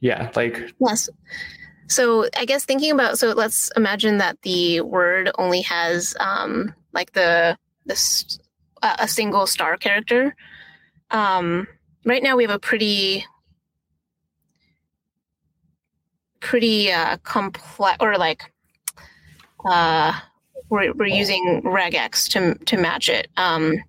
[0.00, 1.08] yeah, like yes.
[1.88, 7.12] So I guess thinking about so let's imagine that the word only has um, like
[7.12, 8.38] the this
[8.82, 10.34] uh, a single star character.
[11.10, 11.68] Um,
[12.04, 13.24] right now we have a pretty
[16.40, 18.52] pretty uh, complex or like
[19.66, 20.12] uh,
[20.68, 23.28] we're, we're using regex to to match it.
[23.36, 23.82] Um,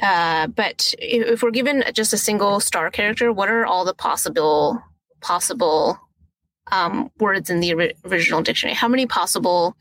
[0.00, 4.82] uh, but if, we're given just a single star character, what are all the possible
[5.20, 5.98] possible
[6.70, 8.74] um, words in the original dictionary?
[8.74, 9.76] How many possible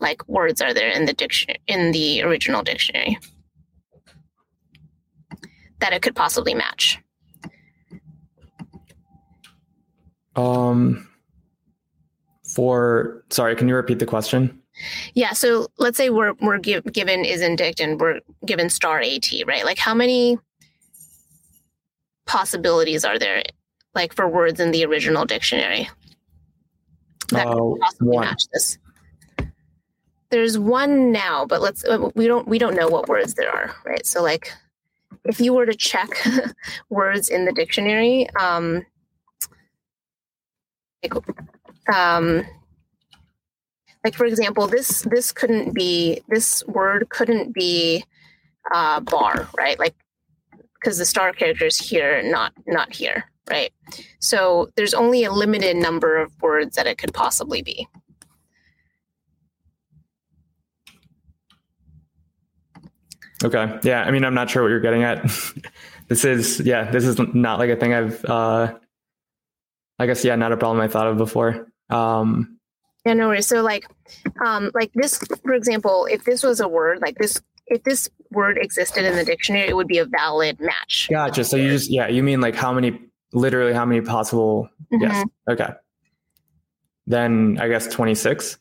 [0.00, 3.18] like words are there in the dictionary in the original dictionary?
[5.84, 6.98] that it could possibly match.
[10.34, 11.06] Um,
[12.54, 14.60] for sorry, can you repeat the question?
[15.14, 15.32] Yeah.
[15.32, 19.64] So let's say we're we're give, given isIndict and we're given star at right.
[19.64, 20.38] Like how many
[22.26, 23.42] possibilities are there,
[23.94, 25.88] like for words in the original dictionary
[27.30, 28.24] that Uh, could possibly one.
[28.26, 28.78] match this?
[30.30, 33.74] There's one now, but let's uh, we don't we don't know what words there are,
[33.84, 34.04] right?
[34.04, 34.52] So like
[35.24, 36.10] if you were to check
[36.88, 38.84] words in the dictionary, um,
[41.02, 41.14] like,
[41.92, 42.44] um,
[44.04, 48.04] like for example, this this couldn't be this word couldn't be
[48.72, 49.78] uh, bar, right?
[49.78, 49.94] Like
[50.74, 53.72] because the star character is here, not not here, right?
[54.20, 57.88] So there's only a limited number of words that it could possibly be.
[63.44, 63.78] Okay.
[63.82, 64.02] Yeah.
[64.02, 65.22] I mean, I'm not sure what you're getting at.
[66.08, 68.74] this is, yeah, this is not like a thing I've, uh,
[69.98, 71.68] I guess, yeah, not a problem I thought of before.
[71.94, 72.58] Um,
[73.06, 73.46] Yeah, no worries.
[73.46, 73.86] So like,
[74.44, 78.58] um, like this, for example, if this was a word, like this, if this word
[78.60, 81.08] existed in the dictionary, it would be a valid match.
[81.10, 81.44] gotcha.
[81.44, 82.98] So you just, yeah, you mean like how many,
[83.32, 85.24] literally how many possible, yes.
[85.24, 85.52] Mhm.
[85.52, 85.68] Okay.
[87.06, 88.58] Then I guess 26.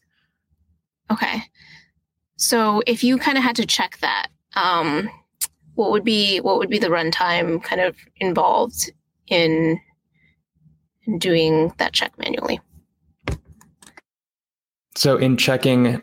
[1.12, 1.44] Okay.
[2.38, 5.10] So if you kind of had to check that, um,
[5.76, 8.92] what would be what would be the runtime kind of involved
[9.28, 9.80] in,
[11.08, 12.60] in doing that check manually?
[14.96, 16.02] So in checking,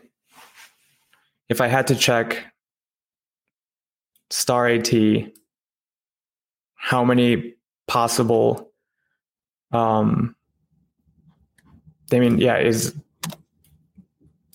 [1.49, 2.45] if I had to check
[4.29, 4.91] star AT,
[6.75, 7.53] how many
[7.87, 8.71] possible,
[9.71, 10.35] um,
[12.11, 12.93] I mean, yeah, is,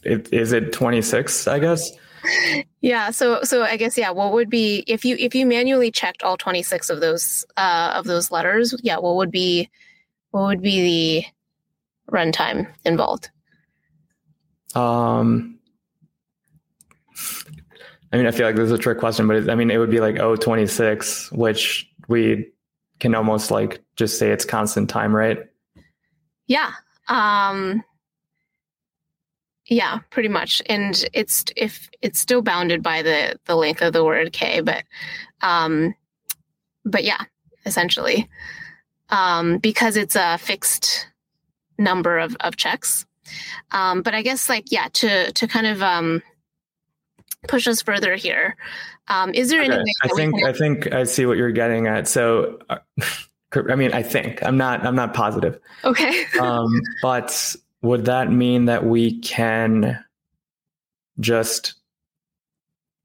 [0.02, 1.90] it, is it 26, I guess?
[2.80, 3.10] Yeah.
[3.10, 4.10] So so I guess yeah.
[4.10, 7.92] What would be if you if you manually checked all twenty six of those uh,
[7.94, 8.74] of those letters?
[8.82, 8.98] Yeah.
[8.98, 9.70] What would be
[10.30, 11.22] what would be
[12.08, 13.30] the runtime involved?
[14.76, 15.58] Um,
[18.12, 19.78] I mean, I feel like this is a trick question, but it, I mean, it
[19.78, 22.50] would be like 026, which we
[23.00, 25.38] can almost like just say it's constant time, right?
[26.46, 26.72] Yeah.
[27.08, 27.82] Um
[29.68, 30.62] yeah, pretty much.
[30.66, 34.84] And it's if it's still bounded by the the length of the word k, but
[35.42, 35.94] um
[36.84, 37.22] but yeah,
[37.64, 38.28] essentially.
[39.10, 41.08] Um because it's a fixed
[41.78, 43.05] number of of checks.
[43.72, 46.22] Um but I guess like yeah, to to kind of um
[47.48, 48.56] push us further here.
[49.08, 49.82] Um is there any Okay.
[49.82, 52.08] way I think can I think I see what you're getting at.
[52.08, 52.78] So, uh,
[53.70, 56.24] I mean, I think I'm not I'm not positive, Okay.
[56.40, 60.02] um, but would that mean that we can
[61.20, 61.74] just?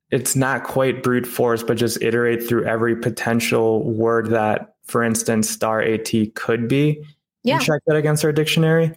[0.10, 5.50] It's not quite brute force, but just iterate through every potential word that, for instance,
[5.50, 7.02] star at could be,
[7.44, 7.56] yeah.
[7.56, 8.94] and check that against our dictionary.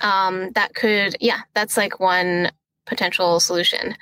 [0.00, 2.50] Um, that could yeah that's like one
[2.86, 3.96] potential solution.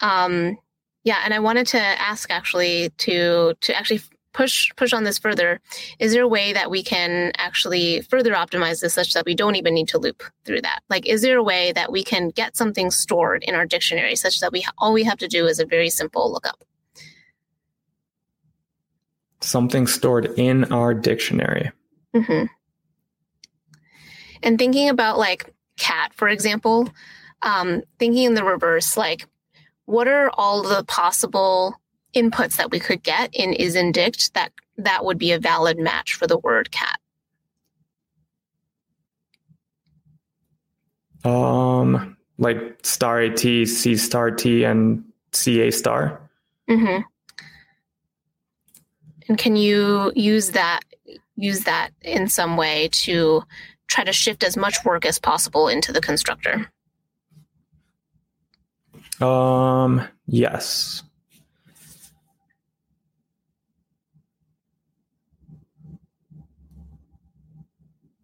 [0.00, 0.58] Um,
[1.02, 5.60] yeah and i wanted to ask actually to to actually push push on this further.
[5.98, 9.56] Is there a way that we can actually further optimize this such that we don't
[9.56, 10.80] even need to loop through that?
[10.88, 14.40] Like is there a way that we can get something stored in our dictionary such
[14.40, 16.62] that we all we have to do is a very simple lookup?
[19.40, 21.72] Something stored in our dictionary.
[22.14, 22.44] hmm
[24.42, 26.88] And thinking about like cat, for example,
[27.42, 29.26] um, thinking in the reverse, like
[29.86, 31.80] what are all the possible
[32.14, 36.26] inputs that we could get in isIndict that that would be a valid match for
[36.26, 36.98] the word cat?
[41.24, 46.20] Um, like star at, C star T, and CA star.
[46.68, 46.98] hmm
[49.28, 50.80] And can you use that
[51.36, 53.42] use that in some way to
[53.90, 56.70] try to shift as much work as possible into the constructor?
[59.20, 61.02] Um, yes.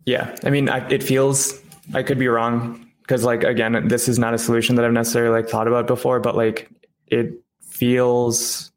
[0.07, 1.61] Yeah, I mean, I, it feels
[1.93, 5.43] I could be wrong because, like, again, this is not a solution that I've necessarily
[5.43, 6.71] like thought about before, but like,
[7.09, 8.71] it feels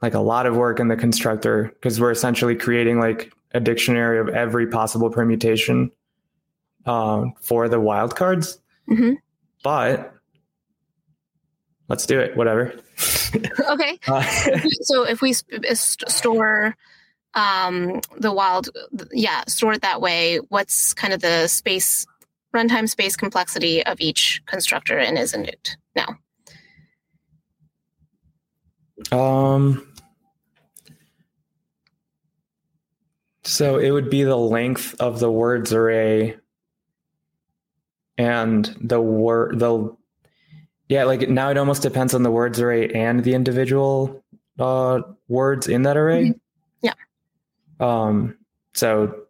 [0.00, 4.20] like a lot of work in the constructor because we're essentially creating like a dictionary
[4.20, 5.90] of every possible permutation
[6.88, 8.58] um, for the wildcards.
[8.88, 9.16] Mhm.
[9.62, 10.14] But
[11.88, 12.36] let's do it.
[12.36, 12.72] Whatever.
[13.68, 13.98] okay.
[14.06, 14.22] Uh,
[14.82, 16.76] so if we sp- st- store
[17.34, 18.70] um, the wild,
[19.12, 20.38] yeah, store it that way.
[20.48, 22.06] What's kind of the space
[22.54, 26.16] runtime space complexity of each constructor and isIndict now?
[29.12, 29.84] Um.
[33.44, 36.36] So it would be the length of the words array
[38.18, 39.96] and the word the
[40.88, 44.22] yeah like now it almost depends on the words array and the individual
[44.58, 46.30] uh words in that array.
[46.30, 46.40] Mhm.
[46.82, 46.94] Yeah.
[47.80, 48.36] Um
[48.74, 49.22] so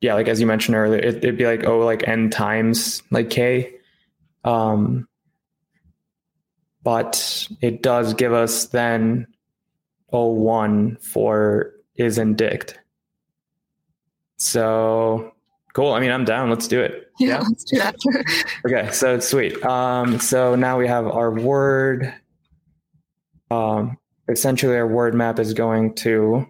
[0.00, 3.30] yeah, like as you mentioned earlier, it, it'd be like oh like n times like
[3.30, 3.72] k.
[4.44, 5.08] Um
[6.82, 9.26] but it does give us then
[10.12, 12.74] O1 for isIndict.
[14.36, 15.32] So
[15.72, 15.92] cool.
[15.94, 16.48] I mean, I'm down.
[16.48, 17.05] Let's do it.
[17.18, 17.96] Yeah, let's do that.
[18.66, 18.90] Okay.
[18.92, 19.64] So it's sweet.
[19.64, 22.12] Um, so now we have our word.
[23.50, 23.96] Um,
[24.28, 26.46] essentially, our word map is going to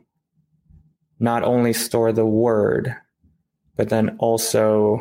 [1.21, 2.97] not only store the word,
[3.77, 5.01] but then also,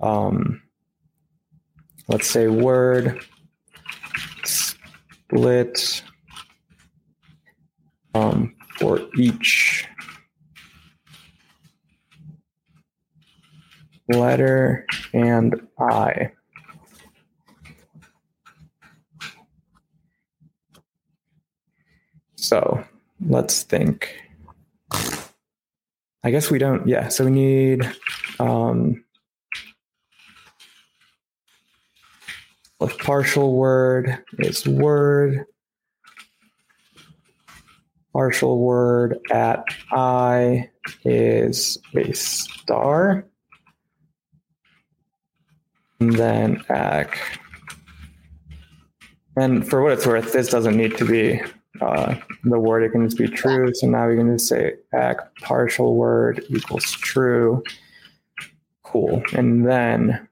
[0.00, 0.62] um,
[2.08, 3.24] let's say word
[4.44, 6.02] split
[8.14, 9.86] um, for each
[14.08, 16.32] letter and I.
[22.36, 22.84] So
[23.20, 24.16] let's think.
[26.24, 27.08] I guess we don't, yeah.
[27.08, 27.90] So we need
[28.38, 29.04] um,
[32.80, 35.44] a partial word is word.
[38.12, 40.68] Partial word at I
[41.04, 43.24] is a star.
[46.02, 47.10] And then ac.
[49.36, 51.40] And for what it's worth, this doesn't need to be
[51.80, 52.82] uh, the word.
[52.82, 53.72] It can just be true.
[53.72, 57.62] So now we can just say ac partial word equals true.
[58.82, 59.22] Cool.
[59.32, 60.28] And then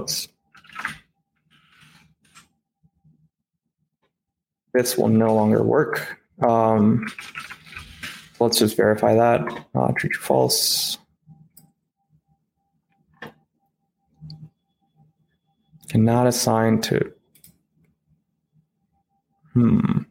[0.00, 0.26] oops.
[4.74, 6.18] This will no longer work.
[6.42, 7.06] Um,
[8.40, 9.40] let's just verify that.
[9.74, 10.98] Uh, true, true, false.
[15.88, 17.12] Cannot assign to.
[19.54, 20.02] Hmm.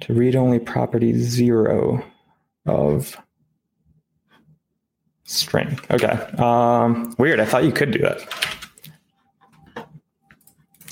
[0.00, 2.04] To read only property zero
[2.66, 3.16] of
[5.24, 5.78] string.
[5.90, 6.06] Okay.
[6.38, 7.40] Um, weird.
[7.40, 8.20] I thought you could do that.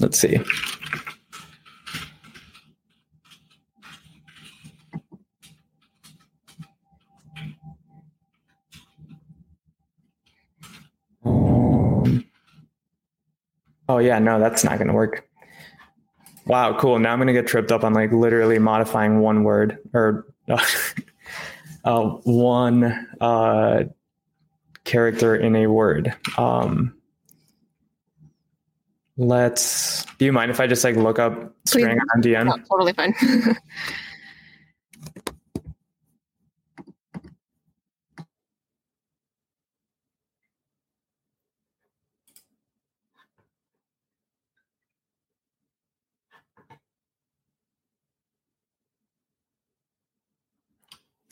[0.01, 0.41] Let's see.
[13.89, 15.29] Oh yeah, no, that's not going to work.
[16.47, 16.99] Wow, cool.
[16.99, 20.27] Now I'm going to get tripped up on like literally modifying one word or
[21.85, 23.85] uh, one uh,
[24.85, 26.15] character in a word.
[26.37, 26.95] Um,
[29.17, 30.05] let's.
[30.19, 32.53] Do you mind if I just like look up string on MDN?
[32.53, 33.15] Oh, totally fine.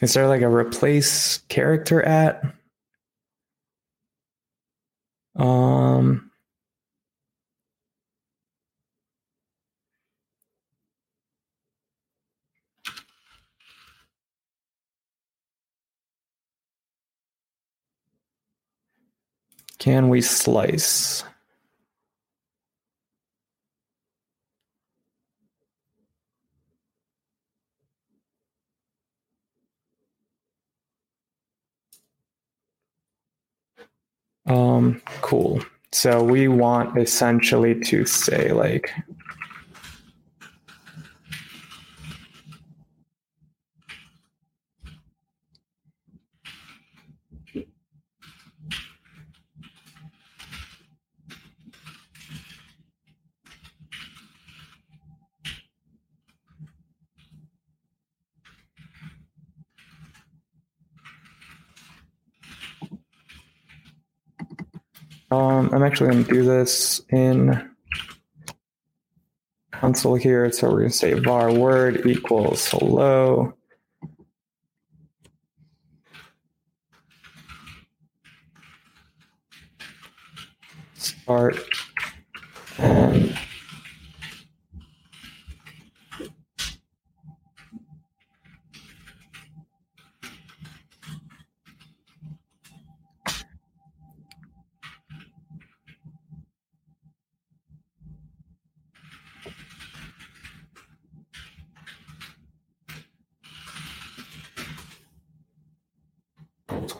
[0.00, 2.42] Is there like a replace character at?
[5.36, 6.30] Um,
[19.78, 21.24] can we slice?
[34.50, 35.60] Um, cool.
[35.92, 38.92] So we want essentially to say like
[65.32, 67.70] Um, I'm actually going to do this in
[69.70, 70.50] console here.
[70.50, 73.54] So we're going to say var word equals hello.
[80.96, 81.58] Start
[82.78, 83.38] and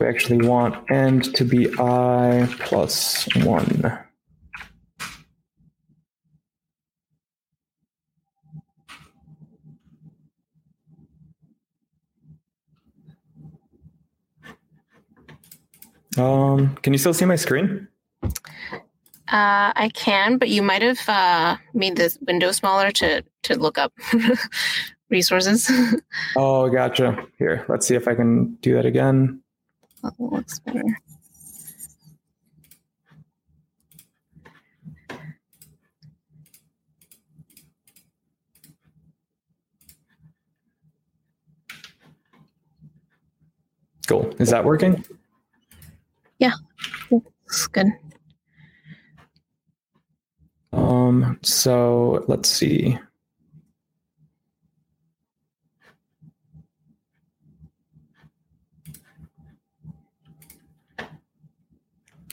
[0.11, 3.99] actually want end to be i plus 1.
[16.17, 17.87] Um, can you still see my screen?
[18.21, 23.77] Uh, I can, but you might have uh, made the window smaller to to look
[23.77, 23.93] up
[25.09, 25.71] resources.
[26.35, 27.15] oh, gotcha.
[27.39, 29.40] Here, let's see if I can do that again.
[30.03, 30.83] Oh, looks better.
[44.07, 44.33] Cool.
[44.39, 45.05] Is that working?
[46.39, 46.53] Yeah,
[47.11, 47.87] looks good.
[50.73, 52.97] Um, so let's see.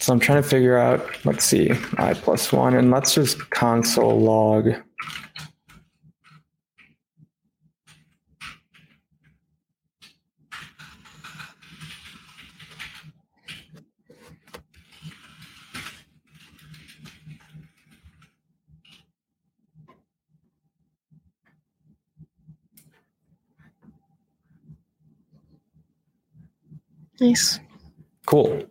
[0.08, 4.18] So I'm trying to figure out, let's see, i plus one, and let's just console
[4.18, 4.70] log.
[27.20, 27.60] Nice.
[28.24, 28.66] Cool.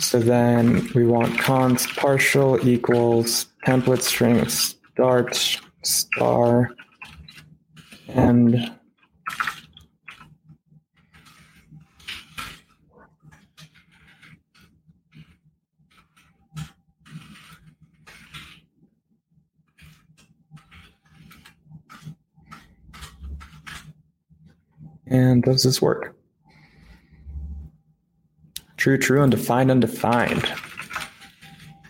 [0.00, 6.70] So then we want const partial equals template string start star
[8.08, 8.72] and
[25.06, 26.19] And does this work?
[28.80, 30.50] True, true, undefined, undefined.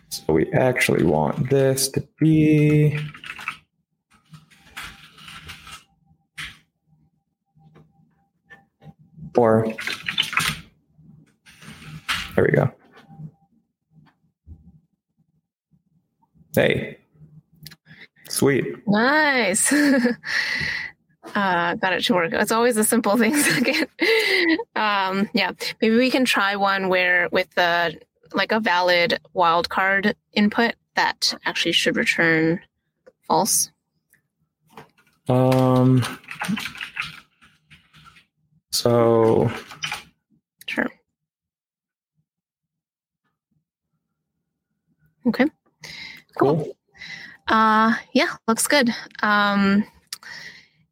[0.08, 2.98] So we actually want this to be
[9.32, 9.72] four.
[12.34, 12.72] There we go.
[16.56, 16.98] Hey.
[18.28, 18.66] Sweet.
[18.88, 19.72] Nice.
[21.34, 22.32] uh, got it to work.
[22.32, 23.86] It's always the simple things again.
[24.76, 28.00] um, yeah, maybe we can try one where with the
[28.32, 32.60] like a valid wildcard input that actually should return
[33.26, 33.70] false.
[35.28, 36.02] Um.
[38.72, 39.50] So.
[40.66, 40.86] Sure.
[45.26, 45.46] Okay.
[46.38, 46.56] Cool.
[46.56, 46.76] cool.
[47.48, 48.90] Uh, yeah, looks good.
[49.22, 49.84] Um,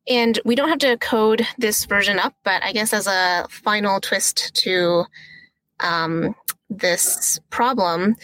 [0.09, 4.01] and we don't have to code this version up, but I guess as a final
[4.01, 5.05] twist to
[5.81, 6.35] um,
[6.71, 8.17] this problem,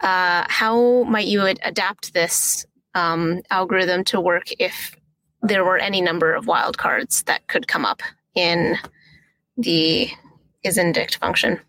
[0.00, 4.94] uh, how might you adapt this um, algorithm to work if
[5.42, 8.02] there were any number of wildcards that could come up
[8.34, 8.76] in
[9.56, 10.08] the
[10.64, 11.60] isIndict function?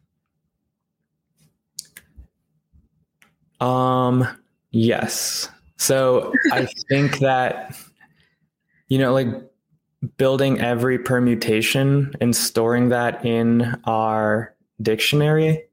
[3.60, 4.28] Um,
[4.72, 5.50] yes.
[5.78, 7.76] So I think that,
[8.88, 9.28] you know, like
[10.18, 15.64] building every permutation and storing that in our dictionary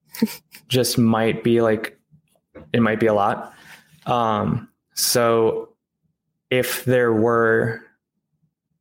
[0.68, 1.98] just might be like
[2.72, 3.54] it might be a lot.
[4.06, 5.72] Um, so
[6.50, 7.80] if there were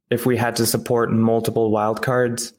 [0.10, 2.52] if we had to support multiple wildcards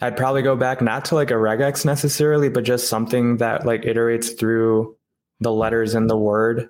[0.00, 3.82] i'd probably go back not to like a regex necessarily but just something that like
[3.82, 4.96] iterates through
[5.40, 6.68] the letters in the word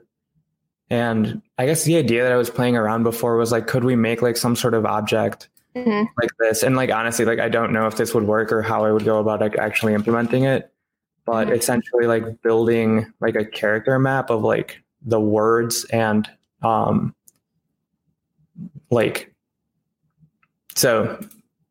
[0.95, 3.97] and I guess the idea that I was playing around before was like, could we
[3.97, 6.05] make like some sort of object mm-hmm.
[6.22, 6.62] like this?
[6.62, 9.05] And like, honestly, like, I don't know if this would work or how I would
[9.05, 10.72] go about like actually implementing it.
[11.26, 11.57] But mm-hmm.
[11.57, 16.30] essentially, like building like a character map of like the words and
[16.62, 17.12] um,
[18.90, 19.34] like,
[20.76, 21.18] so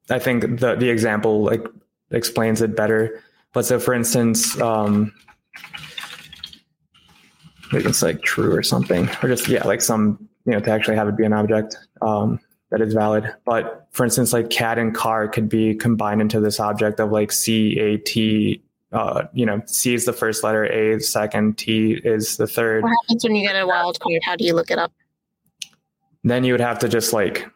[0.10, 1.66] I think the the example like
[2.12, 3.24] explains it better.
[3.54, 5.14] But so, for instance, um,
[7.76, 11.08] it's like true or something, or just yeah, like some you know to actually have
[11.08, 12.40] it be an object um,
[12.72, 13.34] that is valid.
[13.46, 17.32] But for instance, like cat and car could be combined into this object of like
[17.32, 18.64] C A T.
[18.92, 22.84] Uh, you know, C is the first letter, A is second, T is the third.
[22.84, 24.22] What happens when you get a wild card?
[24.24, 24.92] How do you look it up?
[26.24, 27.48] Then you would have to just like,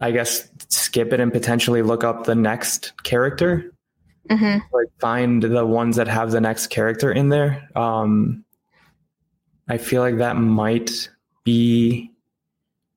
[0.00, 3.70] I guess, skip it and potentially look up the next character
[4.28, 4.58] mm-hmm.
[4.74, 7.68] like find the ones that have the next character in there.
[7.76, 8.44] Um,
[9.68, 11.08] I feel like that might
[11.44, 12.10] be.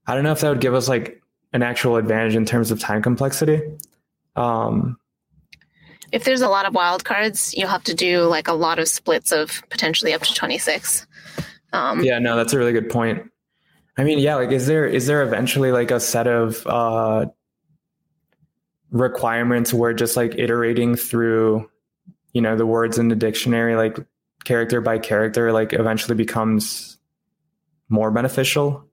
[0.08, 1.22] I don't know if that would give us like
[1.54, 3.62] an actual advantage in terms of time complexity.
[4.36, 4.98] Um,
[6.12, 9.32] if there's a lot of wildcards, you'll have to do like a lot of splits
[9.32, 11.08] of potentially up to 26.
[11.74, 13.30] Um, yeah, no, that's a really good point.
[13.98, 17.28] I mean, yeah, like is there is there eventually like a set of uh
[18.92, 21.70] requirements where just like iterating through
[22.34, 23.98] you know the words in the dictionary like
[24.44, 26.98] character by character like eventually becomes
[27.90, 28.86] more beneficial?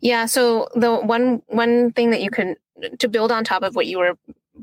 [0.00, 2.56] Yeah so the one one thing that you can
[2.98, 4.16] to build on top of what you were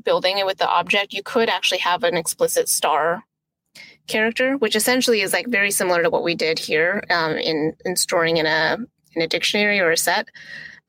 [0.04, 3.22] building it with the object you could actually have an explicit star
[4.06, 7.96] character which essentially is like very similar to what we did here um, in in
[7.96, 8.78] storing in a
[9.14, 10.28] in a dictionary or a set.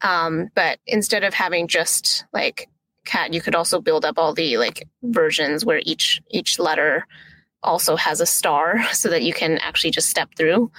[0.01, 2.67] Um, but instead of having just like
[3.05, 7.07] cat you could also build up all the like versions where each each letter
[7.63, 10.71] also has a star so that you can actually just step through.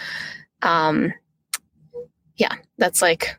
[0.62, 1.12] Um
[2.36, 3.36] yeah that's like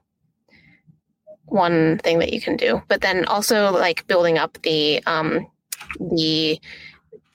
[1.46, 2.82] one thing that you can do.
[2.88, 5.48] But then also like building up the um
[6.00, 6.60] the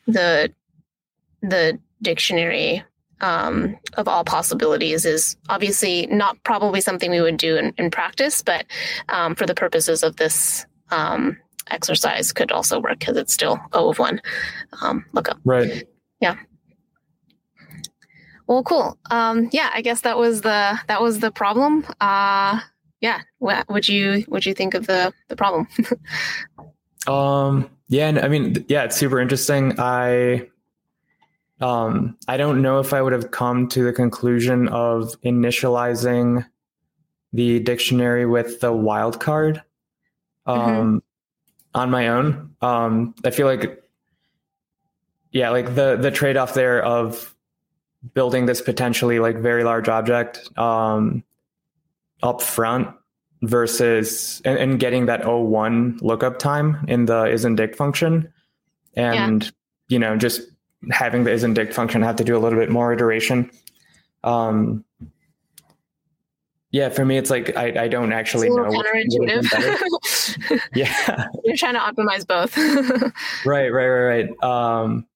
[0.06, 0.52] the
[1.42, 2.84] the dictionary
[3.20, 8.42] um, of all possibilities is obviously not probably something we would do in, in practice,
[8.42, 8.64] but
[9.08, 11.36] um, for the purposes of this um,
[11.70, 14.20] exercise could also work because it's still O of one
[14.82, 15.38] um, lookup.
[15.44, 15.84] Right.
[16.20, 16.36] Yeah.
[18.46, 18.98] Well, cool.
[19.10, 21.84] Um, yeah, I guess that was the that was the problem.
[22.00, 22.60] Uh,
[23.00, 23.20] yeah.
[23.38, 25.68] What would you would you think of the the problem?
[27.06, 27.70] um.
[27.90, 28.08] Yeah.
[28.08, 29.78] And I mean, yeah, it's super interesting.
[29.78, 30.48] I
[31.60, 36.46] um, I don't know if I would have come to the conclusion of initializing
[37.32, 39.62] the dictionary with the wildcard.
[40.48, 40.60] Mm-hmm.
[40.60, 40.98] Um, mm-hmm
[41.74, 42.54] on my own.
[42.60, 43.82] Um, I feel like,
[45.30, 47.34] yeah, like the the trade off there of
[48.14, 51.22] building this potentially like very large object um,
[52.22, 52.88] up front
[53.42, 58.32] versus and, and, getting that O1 lookup time in the isn't function,
[58.94, 59.50] and yeah.
[59.88, 60.42] you know just
[60.90, 63.50] having the isn't function have to do a little bit more iteration.
[64.24, 64.84] Um,
[66.70, 68.64] yeah, for me, it's like I, I don't actually know.
[68.64, 70.60] Counterintuitive.
[70.74, 72.56] yeah, you're trying to optimize both.
[73.46, 74.42] right, right, right, right.
[74.42, 75.06] Um,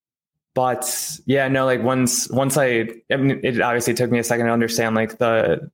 [0.54, 4.46] but yeah, no, like once once I, I mean, it obviously took me a second
[4.46, 5.70] to understand like the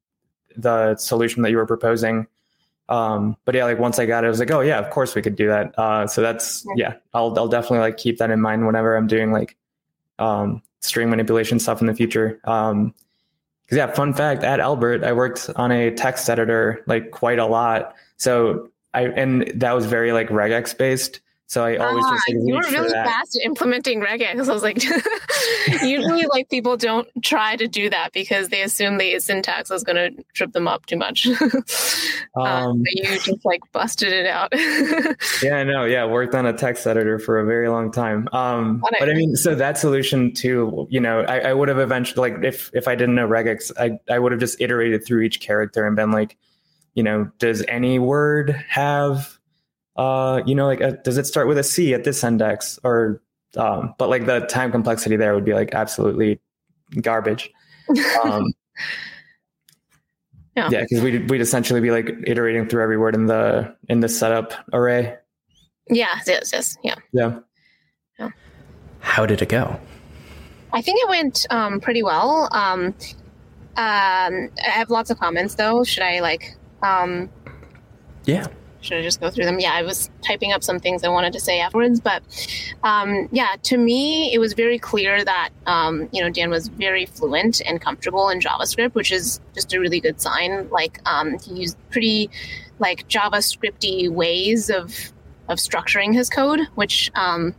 [0.57, 2.27] the solution that you were proposing.
[2.89, 5.15] Um, but yeah, like once I got it, I was like, oh yeah, of course
[5.15, 5.79] we could do that.
[5.79, 9.31] Uh, so that's yeah, I'll I'll definitely like keep that in mind whenever I'm doing
[9.31, 9.57] like
[10.19, 12.41] um, string manipulation stuff in the future.
[12.45, 12.95] Um,
[13.69, 17.45] because yeah, fun fact at Albert, I worked on a text editor like quite a
[17.45, 17.95] lot.
[18.17, 21.21] So I and that was very like regex based.
[21.49, 24.47] So I always ah, just like, you were really fast at implementing regex.
[24.47, 24.85] I was like,
[25.83, 29.97] usually like people don't try to do that because they assume the syntax is going
[29.97, 31.27] to trip them up too much.
[31.27, 31.63] um,
[32.37, 34.53] um, but you just like busted it out.
[35.43, 38.29] yeah, no, yeah, worked on a text editor for a very long time.
[38.33, 42.31] Um, but I mean, so that solution too, you know, I, I would have eventually
[42.31, 45.41] like if if I didn't know regex, I I would have just iterated through each
[45.41, 46.37] character and been like,
[46.93, 49.38] you know, does any word have
[49.99, 53.21] uh, you know, like, uh, does it start with a C at this index or,
[53.57, 56.41] um, but like the time complexity there would be like absolutely
[57.01, 57.51] garbage.
[58.23, 58.53] Um,
[60.57, 64.01] yeah, yeah, because we'd we'd essentially be like iterating through every word in the in
[64.01, 65.17] the setup array.
[65.91, 67.41] Yeah, yes, yes, yeah, yeah.
[68.21, 68.29] yeah.
[69.01, 69.81] How did it go?
[70.73, 72.49] I think it went um, pretty well.
[72.53, 72.95] Um,
[73.77, 75.83] um, I have lots of comments though.
[75.83, 76.57] Should I like?
[76.83, 77.31] Um,
[78.27, 78.47] yeah
[78.81, 79.59] should I just go through them?
[79.59, 82.23] Yeah, I was typing up some things I wanted to say afterwards, but
[82.85, 87.07] um, yeah, to me, it was very clear that um, you know Dan was very
[87.07, 90.69] fluent and comfortable in JavaScript, which is just a really good sign.
[90.71, 92.31] Like um, he used pretty
[92.79, 94.95] like JavaScripty ways of
[95.49, 97.55] of structuring his code, which um,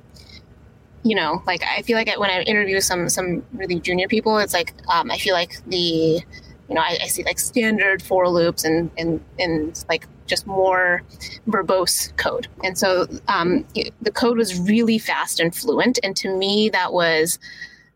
[1.04, 4.54] you know, like I feel like when I interview some some really junior people, it's
[4.54, 6.22] like um, I feel like the
[6.70, 11.02] you know, I, I, see like standard for loops and, and, and like just more
[11.48, 12.48] verbose code.
[12.64, 13.66] And so um,
[14.02, 15.98] the code was really fast and fluent.
[16.04, 17.40] And to me, that was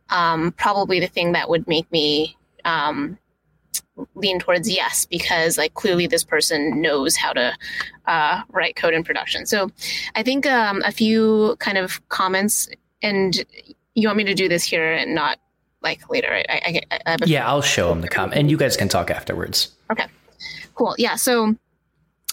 [0.09, 3.19] um, probably the thing that would make me um,
[4.15, 7.55] lean towards yes, because like clearly this person knows how to
[8.07, 9.45] uh, write code in production.
[9.45, 9.69] So
[10.15, 12.67] I think um, a few kind of comments
[13.03, 13.45] and
[13.95, 15.37] you want me to do this here and not
[15.83, 16.29] like later.
[16.29, 16.45] Right?
[16.49, 19.71] I, I, I yeah, I'll show them the comment, and you guys can talk afterwards.
[19.91, 20.05] Okay,
[20.75, 20.95] cool.
[20.97, 21.55] Yeah, so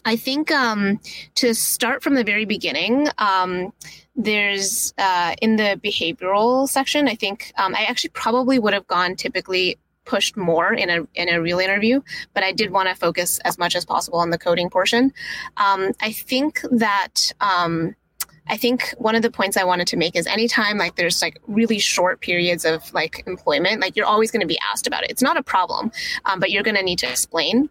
[0.05, 1.01] I think um,
[1.36, 3.72] to start from the very beginning, um,
[4.16, 7.09] there's uh, in the behavioral section.
[7.09, 11.28] I think um, I actually probably would have gone typically pushed more in a in
[11.28, 12.01] a real interview,
[12.34, 15.12] but I did want to focus as much as possible on the coding portion.
[15.57, 17.94] Um, I think that um,
[18.49, 21.38] I think one of the points I wanted to make is anytime like there's like
[21.47, 25.11] really short periods of like employment, like you're always going to be asked about it.
[25.11, 25.93] It's not a problem,
[26.24, 27.68] um, but you're going to need to explain.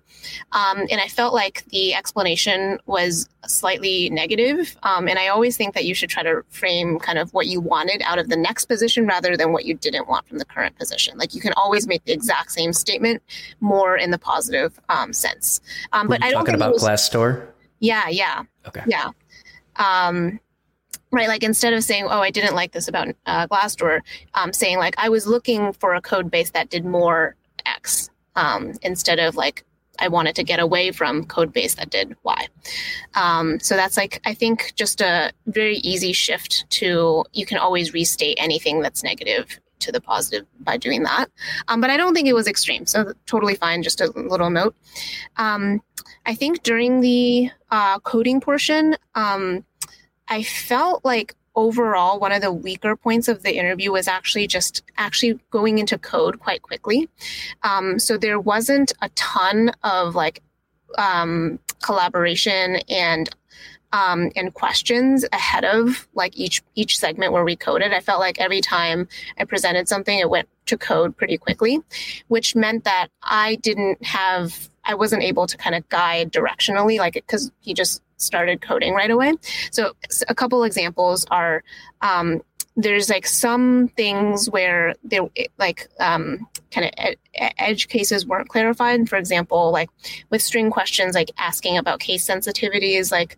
[0.51, 4.77] Um, and I felt like the explanation was slightly negative.
[4.83, 7.59] Um, and I always think that you should try to frame kind of what you
[7.59, 10.77] wanted out of the next position rather than what you didn't want from the current
[10.77, 11.17] position.
[11.17, 13.21] Like you can always make the exact same statement
[13.59, 15.61] more in the positive um, sense.
[15.93, 17.47] Um, but I don't talking about was, Glassdoor.
[17.79, 18.43] Yeah, yeah.
[18.67, 18.83] Okay.
[18.87, 19.11] Yeah.
[19.77, 20.39] Um,
[21.11, 24.01] right like instead of saying oh i didn't like this about uh, glassdoor
[24.35, 27.35] um, saying like i was looking for a code base that did more
[27.65, 29.65] x um, instead of like
[29.99, 32.47] i wanted to get away from code base that did y.
[33.15, 37.93] Um, so that's like i think just a very easy shift to you can always
[37.93, 41.27] restate anything that's negative to the positive by doing that.
[41.69, 44.75] Um, but i don't think it was extreme so totally fine just a little note.
[45.37, 45.81] Um,
[46.25, 49.65] i think during the uh, coding portion um,
[50.29, 54.83] I felt like overall one of the weaker points of the interview was actually just
[54.97, 57.09] actually going into code quite quickly.
[57.63, 60.41] Um, so there wasn't a ton of like
[60.97, 63.29] um, collaboration and
[63.91, 67.91] um, and questions ahead of like each each segment where we coded.
[67.91, 69.07] I felt like every time
[69.39, 71.79] I presented something, it went to code pretty quickly,
[72.27, 77.15] which meant that I didn't have I wasn't able to kind of guide directionally, like
[77.15, 79.33] because he just started coding right away.
[79.71, 79.93] So
[80.27, 81.63] a couple examples are
[82.01, 82.41] um,
[82.75, 89.09] there's like some things where there like um, kind of ed- edge cases weren't clarified.
[89.09, 89.89] For example, like
[90.29, 93.37] with string questions, like asking about case sensitivities, like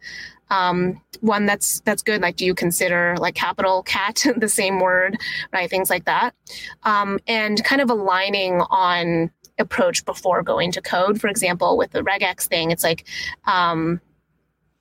[0.51, 2.21] um, one that's that's good.
[2.21, 5.17] Like, do you consider like capital cat the same word,
[5.51, 5.69] right?
[5.69, 6.35] Things like that,
[6.83, 11.19] um, and kind of aligning on approach before going to code.
[11.19, 13.07] For example, with the regex thing, it's like
[13.45, 14.01] um,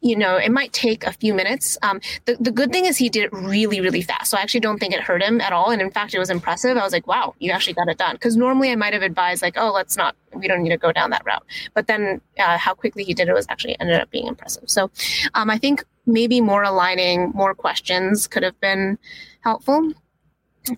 [0.00, 1.76] you know, it might take a few minutes.
[1.82, 4.30] Um, the, the good thing is he did it really, really fast.
[4.30, 5.70] So I actually don't think it hurt him at all.
[5.70, 6.76] And in fact, it was impressive.
[6.76, 8.14] I was like, wow, you actually got it done.
[8.14, 10.92] Because normally I might have advised, like, oh, let's not, we don't need to go
[10.92, 11.44] down that route.
[11.74, 14.70] But then uh, how quickly he did it was actually ended up being impressive.
[14.70, 14.90] So
[15.34, 18.98] um, I think maybe more aligning, more questions could have been
[19.40, 19.92] helpful.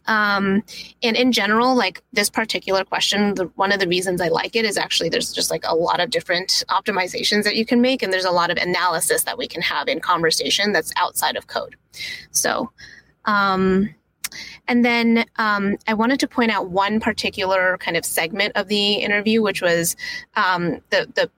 [0.06, 0.62] Um,
[1.02, 4.64] and in general, like this particular question, the, one of the reasons I like it
[4.64, 8.12] is actually there's just like a lot of different optimizations that you can make, and
[8.12, 11.76] there's a lot of analysis that we can have in conversation that's outside of code.
[12.30, 12.70] So,
[13.24, 13.94] um,
[14.68, 18.94] and then um, I wanted to point out one particular kind of segment of the
[18.94, 19.96] interview, which was
[20.36, 21.30] um, the the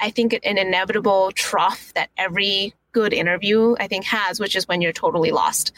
[0.00, 4.82] I think an inevitable trough that every good interview I think has, which is when
[4.82, 5.72] you're totally lost.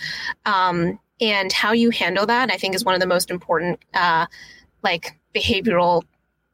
[0.46, 4.26] Um, and how you handle that i think is one of the most important uh,
[4.82, 6.02] like behavioral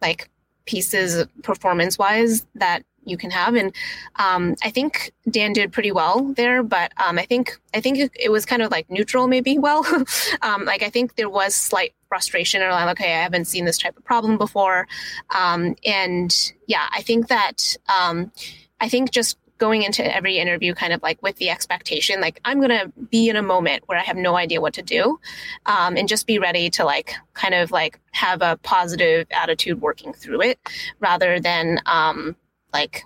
[0.00, 0.30] like
[0.64, 3.54] pieces performance wise that you can have.
[3.54, 3.74] And
[4.16, 8.30] um, i think dan did pretty well there but um, i think i think it,
[8.30, 9.84] was kind of like neutral maybe well.
[10.42, 13.78] Um, like i think there was slight frustration or like okay i haven't seen this
[13.78, 14.86] type of problem before.
[15.34, 18.32] Um, and yeah i think that um,
[18.80, 22.58] i think just going into every interview kind of like with the expectation like i'm
[22.58, 25.20] going to be in a moment where i have no idea what to do
[25.66, 30.12] um, and just be ready to like kind of like have a positive attitude working
[30.12, 30.58] through it
[30.98, 32.34] rather than um,
[32.72, 33.04] like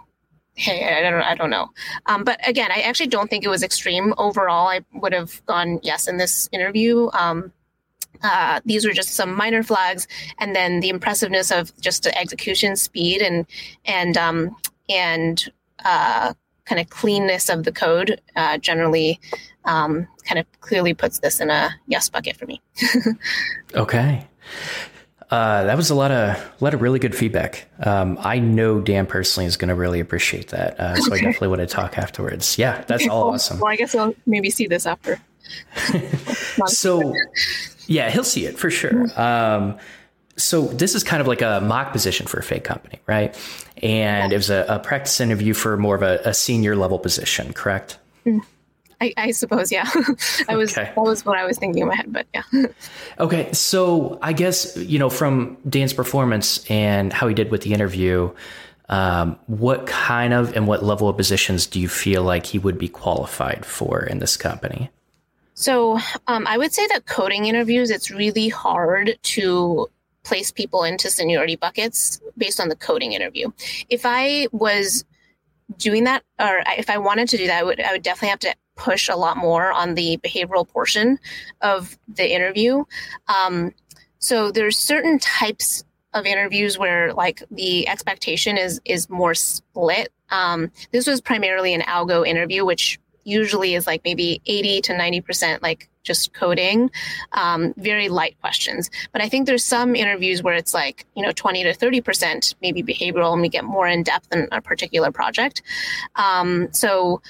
[0.54, 1.68] hey i don't i don't know.
[2.06, 4.14] Um, but again i actually don't think it was extreme.
[4.16, 7.10] Overall i would have gone yes in this interview.
[7.12, 7.52] Um,
[8.22, 10.06] uh, these were just some minor flags,
[10.38, 13.46] and then the impressiveness of just the execution speed and
[13.84, 14.56] and um,
[14.88, 15.50] and
[15.84, 16.32] uh,
[16.64, 19.20] kind of cleanness of the code uh, generally
[19.64, 22.60] um, kind of clearly puts this in a yes bucket for me.
[23.74, 24.26] okay.
[25.30, 27.66] Uh, that was a lot of a lot of really good feedback.
[27.80, 31.12] Um, I know Dan personally is going to really appreciate that, uh, so.
[31.12, 32.58] I definitely want to talk afterwards.
[32.58, 33.58] Yeah, that's all well, awesome.
[33.58, 35.18] Well, I guess I'll maybe see this after.
[36.66, 37.14] so,
[37.86, 39.06] yeah, he'll see it for sure.
[39.20, 39.78] Um,
[40.36, 43.34] so this is kind of like a mock position for a fake company, right?
[43.84, 47.52] And it was a, a practice interview for more of a, a senior level position,
[47.52, 47.98] correct?
[48.24, 48.40] Mm.
[49.00, 49.88] I, I, suppose, yeah.
[50.48, 50.92] I was okay.
[50.94, 52.42] that was what I was thinking in my head, but yeah.
[53.18, 57.74] okay, so I guess you know from Dan's performance and how he did with the
[57.74, 58.32] interview,
[58.88, 62.78] um, what kind of and what level of positions do you feel like he would
[62.78, 64.90] be qualified for in this company?
[65.54, 69.88] So um, I would say that coding interviews, it's really hard to
[70.24, 73.50] place people into seniority buckets based on the coding interview.
[73.88, 75.04] If I was
[75.78, 78.38] doing that, or if I wanted to do that, I would I would definitely have
[78.40, 81.18] to push a lot more on the behavioral portion
[81.60, 82.84] of the interview.
[83.28, 83.72] Um,
[84.18, 90.12] so there's certain types of interviews where like the expectation is is more split.
[90.30, 95.62] Um, this was primarily an algo interview, which usually is like maybe 80 to 90%
[95.62, 96.90] like just coding,
[97.32, 98.90] um, very light questions.
[99.12, 102.82] But I think there's some interviews where it's like, you know, 20 to 30% maybe
[102.82, 105.62] behavioral and we get more in depth in a particular project.
[106.16, 107.22] Um, so,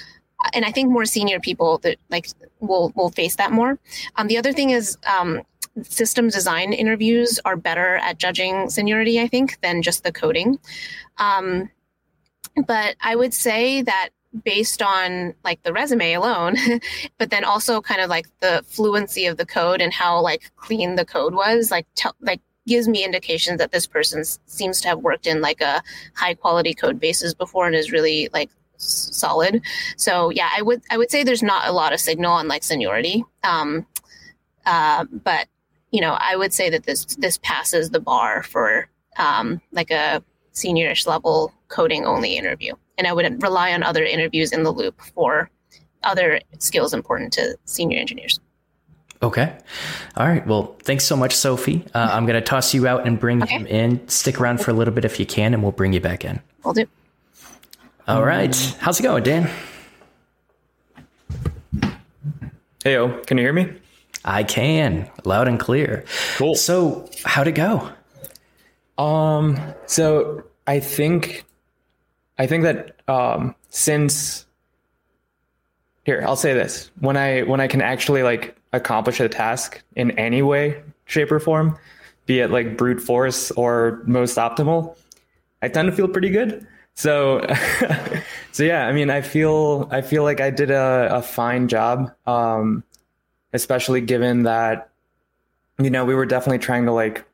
[0.52, 2.26] and I think more senior people that like
[2.60, 3.78] will will face that more.
[4.16, 5.42] Um, the other thing is um,
[5.82, 10.58] system design interviews are better at judging seniority, I think, than just the coding.
[11.18, 11.70] Um,
[12.66, 14.10] but I would say that
[14.42, 16.56] based on like the resume alone,
[17.18, 20.96] but then also kind of like the fluency of the code and how like clean
[20.96, 24.98] the code was, like tell like gives me indications that this person seems to have
[25.00, 25.82] worked in like a
[26.14, 29.62] high quality code bases before and is really like solid.
[29.96, 32.62] So yeah, I would I would say there's not a lot of signal on like
[32.62, 33.24] seniority.
[33.42, 33.86] Um,
[34.66, 35.48] uh, but
[35.90, 40.22] you know, I would say that this this passes the bar for um, like a
[40.54, 42.74] seniorish level coding only interview.
[42.98, 45.50] And I would rely on other interviews in the loop for
[46.02, 48.38] other skills important to senior engineers.
[49.22, 49.56] Okay.
[50.16, 50.46] All right.
[50.46, 51.84] Well, thanks so much, Sophie.
[51.94, 53.54] Uh, I'm going to toss you out and bring okay.
[53.54, 54.06] him in.
[54.08, 56.40] Stick around for a little bit if you can, and we'll bring you back in.
[56.62, 56.84] We'll do.
[58.06, 58.54] All right.
[58.80, 59.50] How's it going, Dan?
[62.84, 63.72] Hey, can you hear me?
[64.26, 66.04] I can, loud and clear.
[66.36, 66.54] Cool.
[66.54, 67.90] So, how'd it go?
[68.98, 71.44] Um, so I think,
[72.38, 74.46] I think that um, since
[76.04, 80.10] here, I'll say this: when I when I can actually like accomplish a task in
[80.12, 81.78] any way, shape, or form,
[82.26, 84.96] be it like brute force or most optimal,
[85.62, 86.66] I tend to feel pretty good.
[86.94, 87.46] So,
[88.52, 92.12] so yeah, I mean, I feel I feel like I did a, a fine job.
[92.26, 92.84] Um,
[93.54, 94.90] especially given that
[95.78, 97.24] you know we were definitely trying to like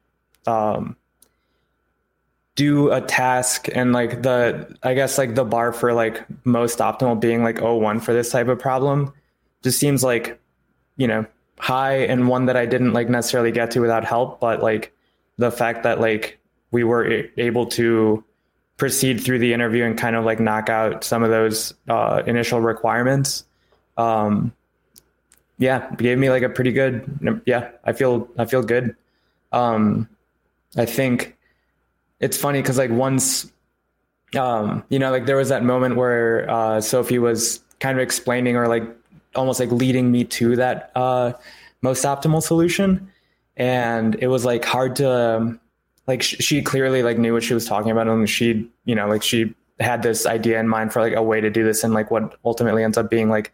[0.47, 0.97] um,
[2.61, 7.19] do a task and like the i guess like the bar for like most optimal
[7.19, 9.13] being like oh one for this type of problem
[9.63, 10.41] just seems like
[10.97, 11.25] you know
[11.59, 14.93] high and one that i didn't like necessarily get to without help but like
[15.39, 16.39] the fact that like
[16.71, 18.23] we were able to
[18.77, 22.61] proceed through the interview and kind of like knock out some of those uh, initial
[22.61, 23.45] requirements
[23.97, 24.53] um,
[25.61, 27.43] yeah, gave me like a pretty good.
[27.45, 28.97] Yeah, I feel I feel good.
[29.53, 30.09] Um,
[30.77, 31.37] I think
[32.21, 33.51] it's funny because like once,
[34.37, 38.57] um, you know, like there was that moment where uh, Sophie was kind of explaining
[38.57, 38.85] or like
[39.35, 41.33] almost like leading me to that uh,
[41.83, 43.11] most optimal solution,
[43.57, 45.61] and it was like hard to um,
[46.07, 49.09] like sh- she clearly like knew what she was talking about and she you know
[49.09, 51.95] like she had this idea in mind for like a way to do this and
[51.95, 53.53] like what ultimately ends up being like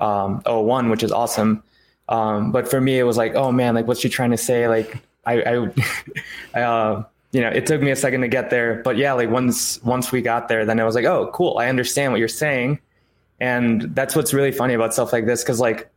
[0.00, 1.62] um, 01, which is awesome.
[2.08, 4.66] Um, but for me, it was like, oh man, like what's she trying to say?
[4.66, 5.70] Like I, I,
[6.54, 9.30] I uh, you know, it took me a second to get there, but yeah, like
[9.30, 12.28] once once we got there, then it was like, oh, cool, I understand what you're
[12.28, 12.80] saying,
[13.40, 15.90] and that's what's really funny about stuff like this, because like,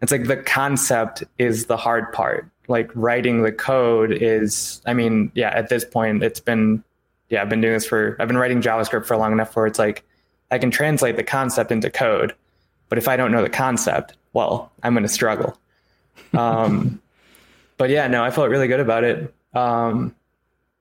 [0.00, 2.48] it's like the concept is the hard part.
[2.68, 6.84] Like writing the code is, I mean, yeah, at this point, it's been,
[7.28, 9.78] yeah, I've been doing this for, I've been writing JavaScript for long enough where it's
[9.78, 10.04] like,
[10.52, 12.34] I can translate the concept into code
[12.90, 15.56] but if I don't know the concept, well, I'm going to struggle.
[16.34, 17.00] Um,
[17.78, 19.32] but yeah, no, I felt really good about it.
[19.54, 20.14] Um,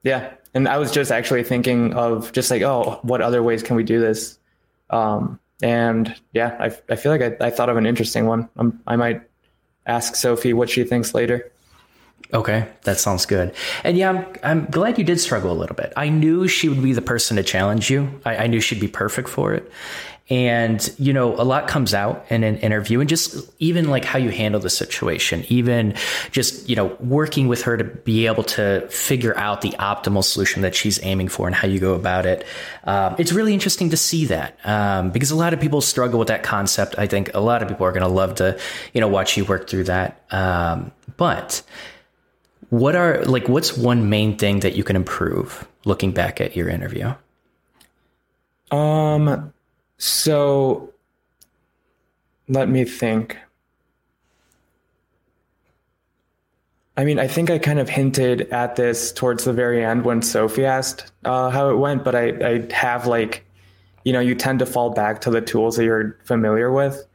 [0.04, 0.34] yeah.
[0.54, 3.84] And I was just actually thinking of just like, oh, what other ways can we
[3.84, 4.40] do this?
[4.90, 8.50] Um, and yeah, I, I feel like I, I thought of an interesting one.
[8.58, 9.22] I'm, I might
[9.86, 11.52] ask Sophie what she thinks later.
[12.34, 13.54] Okay, that sounds good.
[13.84, 15.94] And yeah, I'm, I'm glad you did struggle a little bit.
[15.98, 18.22] I knew she would be the person to challenge you.
[18.24, 19.72] I, I knew she'd be perfect for it.
[20.30, 24.20] And, you know, a lot comes out in an interview and just even like how
[24.20, 25.96] you handle the situation, even
[26.32, 30.62] just, you know, working with her to be able to figure out the optimal solution
[30.62, 32.46] that she's aiming for and how you go about it.
[32.84, 36.28] Um, it's really interesting to see that um, because a lot of people struggle with
[36.28, 36.94] that concept.
[37.00, 38.60] I think a lot of people are going to love to,
[38.94, 40.22] you know, watch you work through that.
[40.30, 41.64] Um, but
[42.70, 46.70] what are like, what's one main thing that you can improve looking back at your
[46.70, 47.16] interview?
[48.70, 49.52] Um,
[50.00, 50.92] so
[52.48, 53.38] let me think.
[56.98, 60.22] I mean, I think I kind of hinted at this towards the very end when
[60.22, 63.46] Sophie asked uh, how it went, but I, I have like,
[64.04, 67.06] you know, you tend to fall back to the tools that you're familiar with.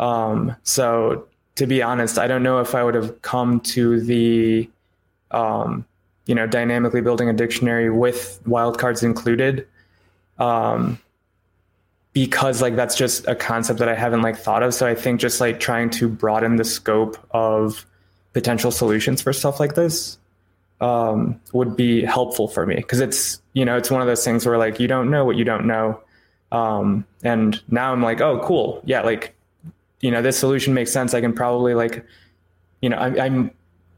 [0.00, 4.68] Um, so to be honest, I don't know if I would have come to the,
[5.30, 5.84] um,
[6.26, 9.66] you know, dynamically building a dictionary with wildcards included.
[10.38, 10.98] Um,
[12.12, 14.74] because like that's just a concept that I haven't like thought of.
[14.74, 17.86] So I think just like trying to broaden the scope of
[18.32, 20.18] potential solutions for stuff like this
[20.80, 24.46] um, would be helpful for me because it's you know it's one of those things
[24.46, 26.00] where like you don't know what you don't know.
[26.52, 28.82] Um, and now I'm like, oh, cool.
[28.84, 29.34] Yeah, like,
[30.00, 31.14] you know, this solution makes sense.
[31.14, 32.04] I can probably like,
[32.82, 33.50] you know, I, I'm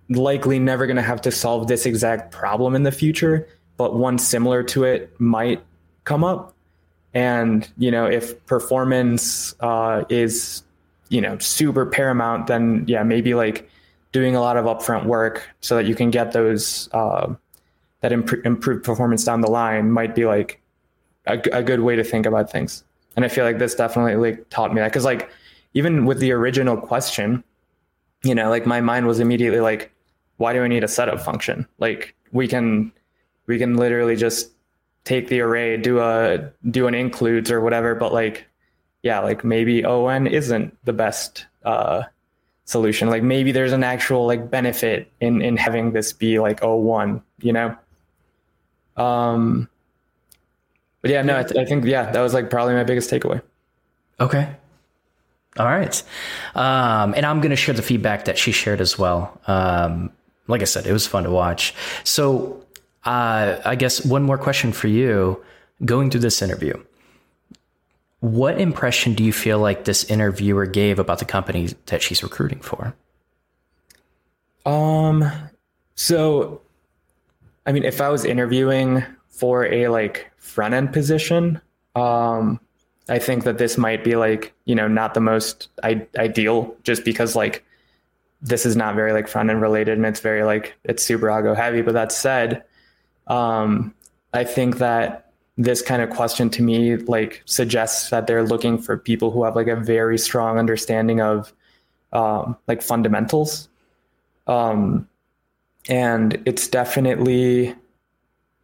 [0.09, 4.19] likely never going to have to solve this exact problem in the future, but one
[4.19, 5.63] similar to it might
[6.05, 6.55] come up.
[7.15, 10.63] And, you know, if performance uh, is,
[11.11, 13.69] you know, super paramount, then yeah, maybe like
[14.13, 17.35] doing a lot of upfront work so that you can get those, uh,
[18.01, 20.61] that imp- improved performance down the line might be like
[21.27, 22.83] a, a good way to think about things.
[23.15, 24.93] And I feel like this definitely like taught me that.
[24.93, 25.31] Cause like,
[25.75, 27.45] even with the original question,
[28.23, 29.93] you know, like my mind was immediately like,
[30.39, 31.69] why do I need a setup function?
[31.79, 32.91] Like we can,
[33.47, 34.51] we can literally just
[35.05, 37.95] take the array, do a do an includes or whatever.
[37.95, 38.47] But like,
[39.03, 42.03] yeah, like maybe ON isn't the best uh,
[42.65, 43.09] solution.
[43.09, 47.53] Like maybe there's an actual like benefit in in having this be like O1, you
[47.53, 47.77] know.
[48.97, 49.69] Um,
[51.01, 53.43] but yeah, no, I, th- I think yeah, that was like probably my biggest takeaway.
[54.21, 54.55] Okay.
[55.59, 56.03] All right.
[56.55, 59.39] Um, and I'm going to share the feedback that she shared as well.
[59.47, 60.11] Um,
[60.47, 61.75] like I said, it was fun to watch.
[62.05, 62.65] So
[63.05, 65.43] uh, I guess one more question for you
[65.85, 66.81] going through this interview.
[68.21, 72.61] What impression do you feel like this interviewer gave about the company that she's recruiting
[72.61, 72.95] for?
[74.65, 75.29] Um,
[75.97, 76.61] so,
[77.67, 81.61] I mean, if I was interviewing for a like front end position,
[81.97, 82.61] um,
[83.09, 87.05] I think that this might be like, you know, not the most I- ideal just
[87.05, 87.65] because like
[88.41, 91.57] this is not very like front end related and it's very like it's super algo
[91.57, 91.83] heavy.
[91.83, 92.63] But that said,
[93.27, 93.95] um,
[94.33, 98.97] I think that this kind of question to me like suggests that they're looking for
[98.97, 101.53] people who have like a very strong understanding of
[102.13, 103.69] um, like fundamentals.
[104.47, 105.09] Um,
[105.89, 107.75] and it's definitely,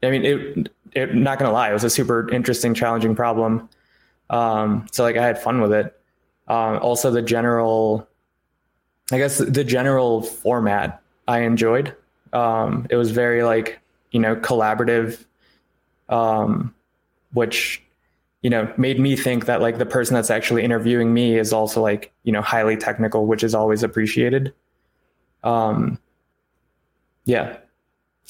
[0.03, 3.69] I mean, it, it, not gonna lie, it was a super interesting, challenging problem.
[4.31, 5.95] Um, so like I had fun with it.
[6.49, 8.09] Um, also the general,
[9.13, 11.95] I guess the general format I enjoyed.
[12.33, 13.81] Um, it was very like
[14.11, 15.25] you know, collaborative,
[16.09, 16.75] um,
[17.33, 17.83] which,
[18.43, 21.83] you know, made me think that like the person that's actually interviewing me is also
[21.83, 24.53] like, you know, highly technical, which is always appreciated.
[25.45, 25.99] Um,
[27.25, 27.59] yeah.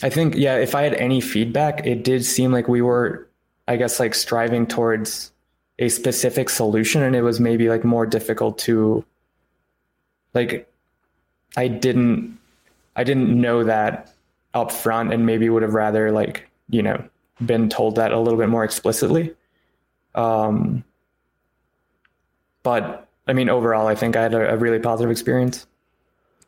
[0.02, 3.28] I think, yeah, if I had any feedback, it did seem like we were,
[3.66, 5.32] I guess, like striving towards
[5.78, 9.04] a specific solution and it was maybe like more difficult to,
[10.34, 10.70] like,
[11.56, 12.38] I didn't,
[12.94, 14.12] I didn't know that
[14.54, 17.02] up front and maybe would have rather like you know
[17.44, 19.34] been told that a little bit more explicitly
[20.14, 20.82] um
[22.62, 25.66] but i mean overall i think i had a, a really positive experience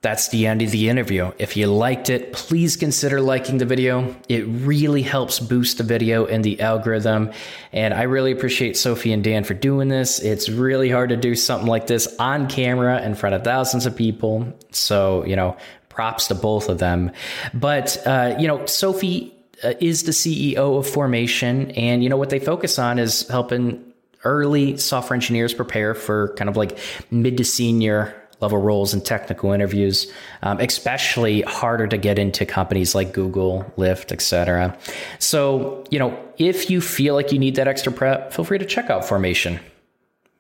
[0.03, 1.31] that's the end of the interview.
[1.39, 4.17] If you liked it, please consider liking the video.
[4.31, 7.33] It really helps boost the video in the algorithm.
[7.71, 10.19] And I really appreciate Sophie and Dan for doing this.
[10.19, 13.95] It's really hard to do something like this on camera in front of thousands of
[13.95, 14.51] people.
[14.71, 15.55] So, you know,
[15.91, 17.11] props to both of them.
[17.53, 22.31] But, uh, you know, Sophie uh, is the CEO of Formation, and, you know, what
[22.31, 23.85] they focus on is helping
[24.25, 26.79] early software engineers prepare for kind of like
[27.11, 30.11] mid to senior level roles and technical interviews,
[30.43, 34.77] um, especially harder to get into companies like Google, Lyft, etc.
[35.19, 38.65] So, you know, if you feel like you need that extra prep, feel free to
[38.65, 39.61] check out Formation.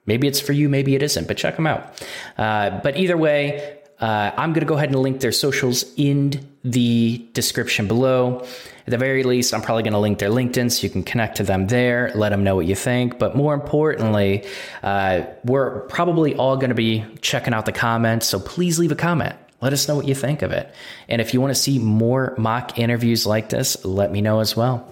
[0.07, 2.03] Maybe it's for you, maybe it isn't, but check them out.
[2.39, 6.47] Uh, but either way, uh, I'm going to go ahead and link their socials in
[6.65, 8.47] the description below.
[8.87, 11.37] At the very least, I'm probably going to link their LinkedIn so you can connect
[11.37, 13.19] to them there, let them know what you think.
[13.19, 14.47] But more importantly,
[14.83, 18.27] uh, we're probably all going to be checking out the comments.
[18.27, 19.37] So please leave a comment.
[19.61, 20.75] Let us know what you think of it.
[21.09, 24.57] And if you want to see more mock interviews like this, let me know as
[24.57, 24.91] well.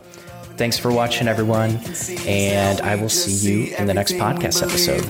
[0.59, 1.81] Thanks for watching, everyone.
[2.27, 5.09] And I will see you in the next podcast episode.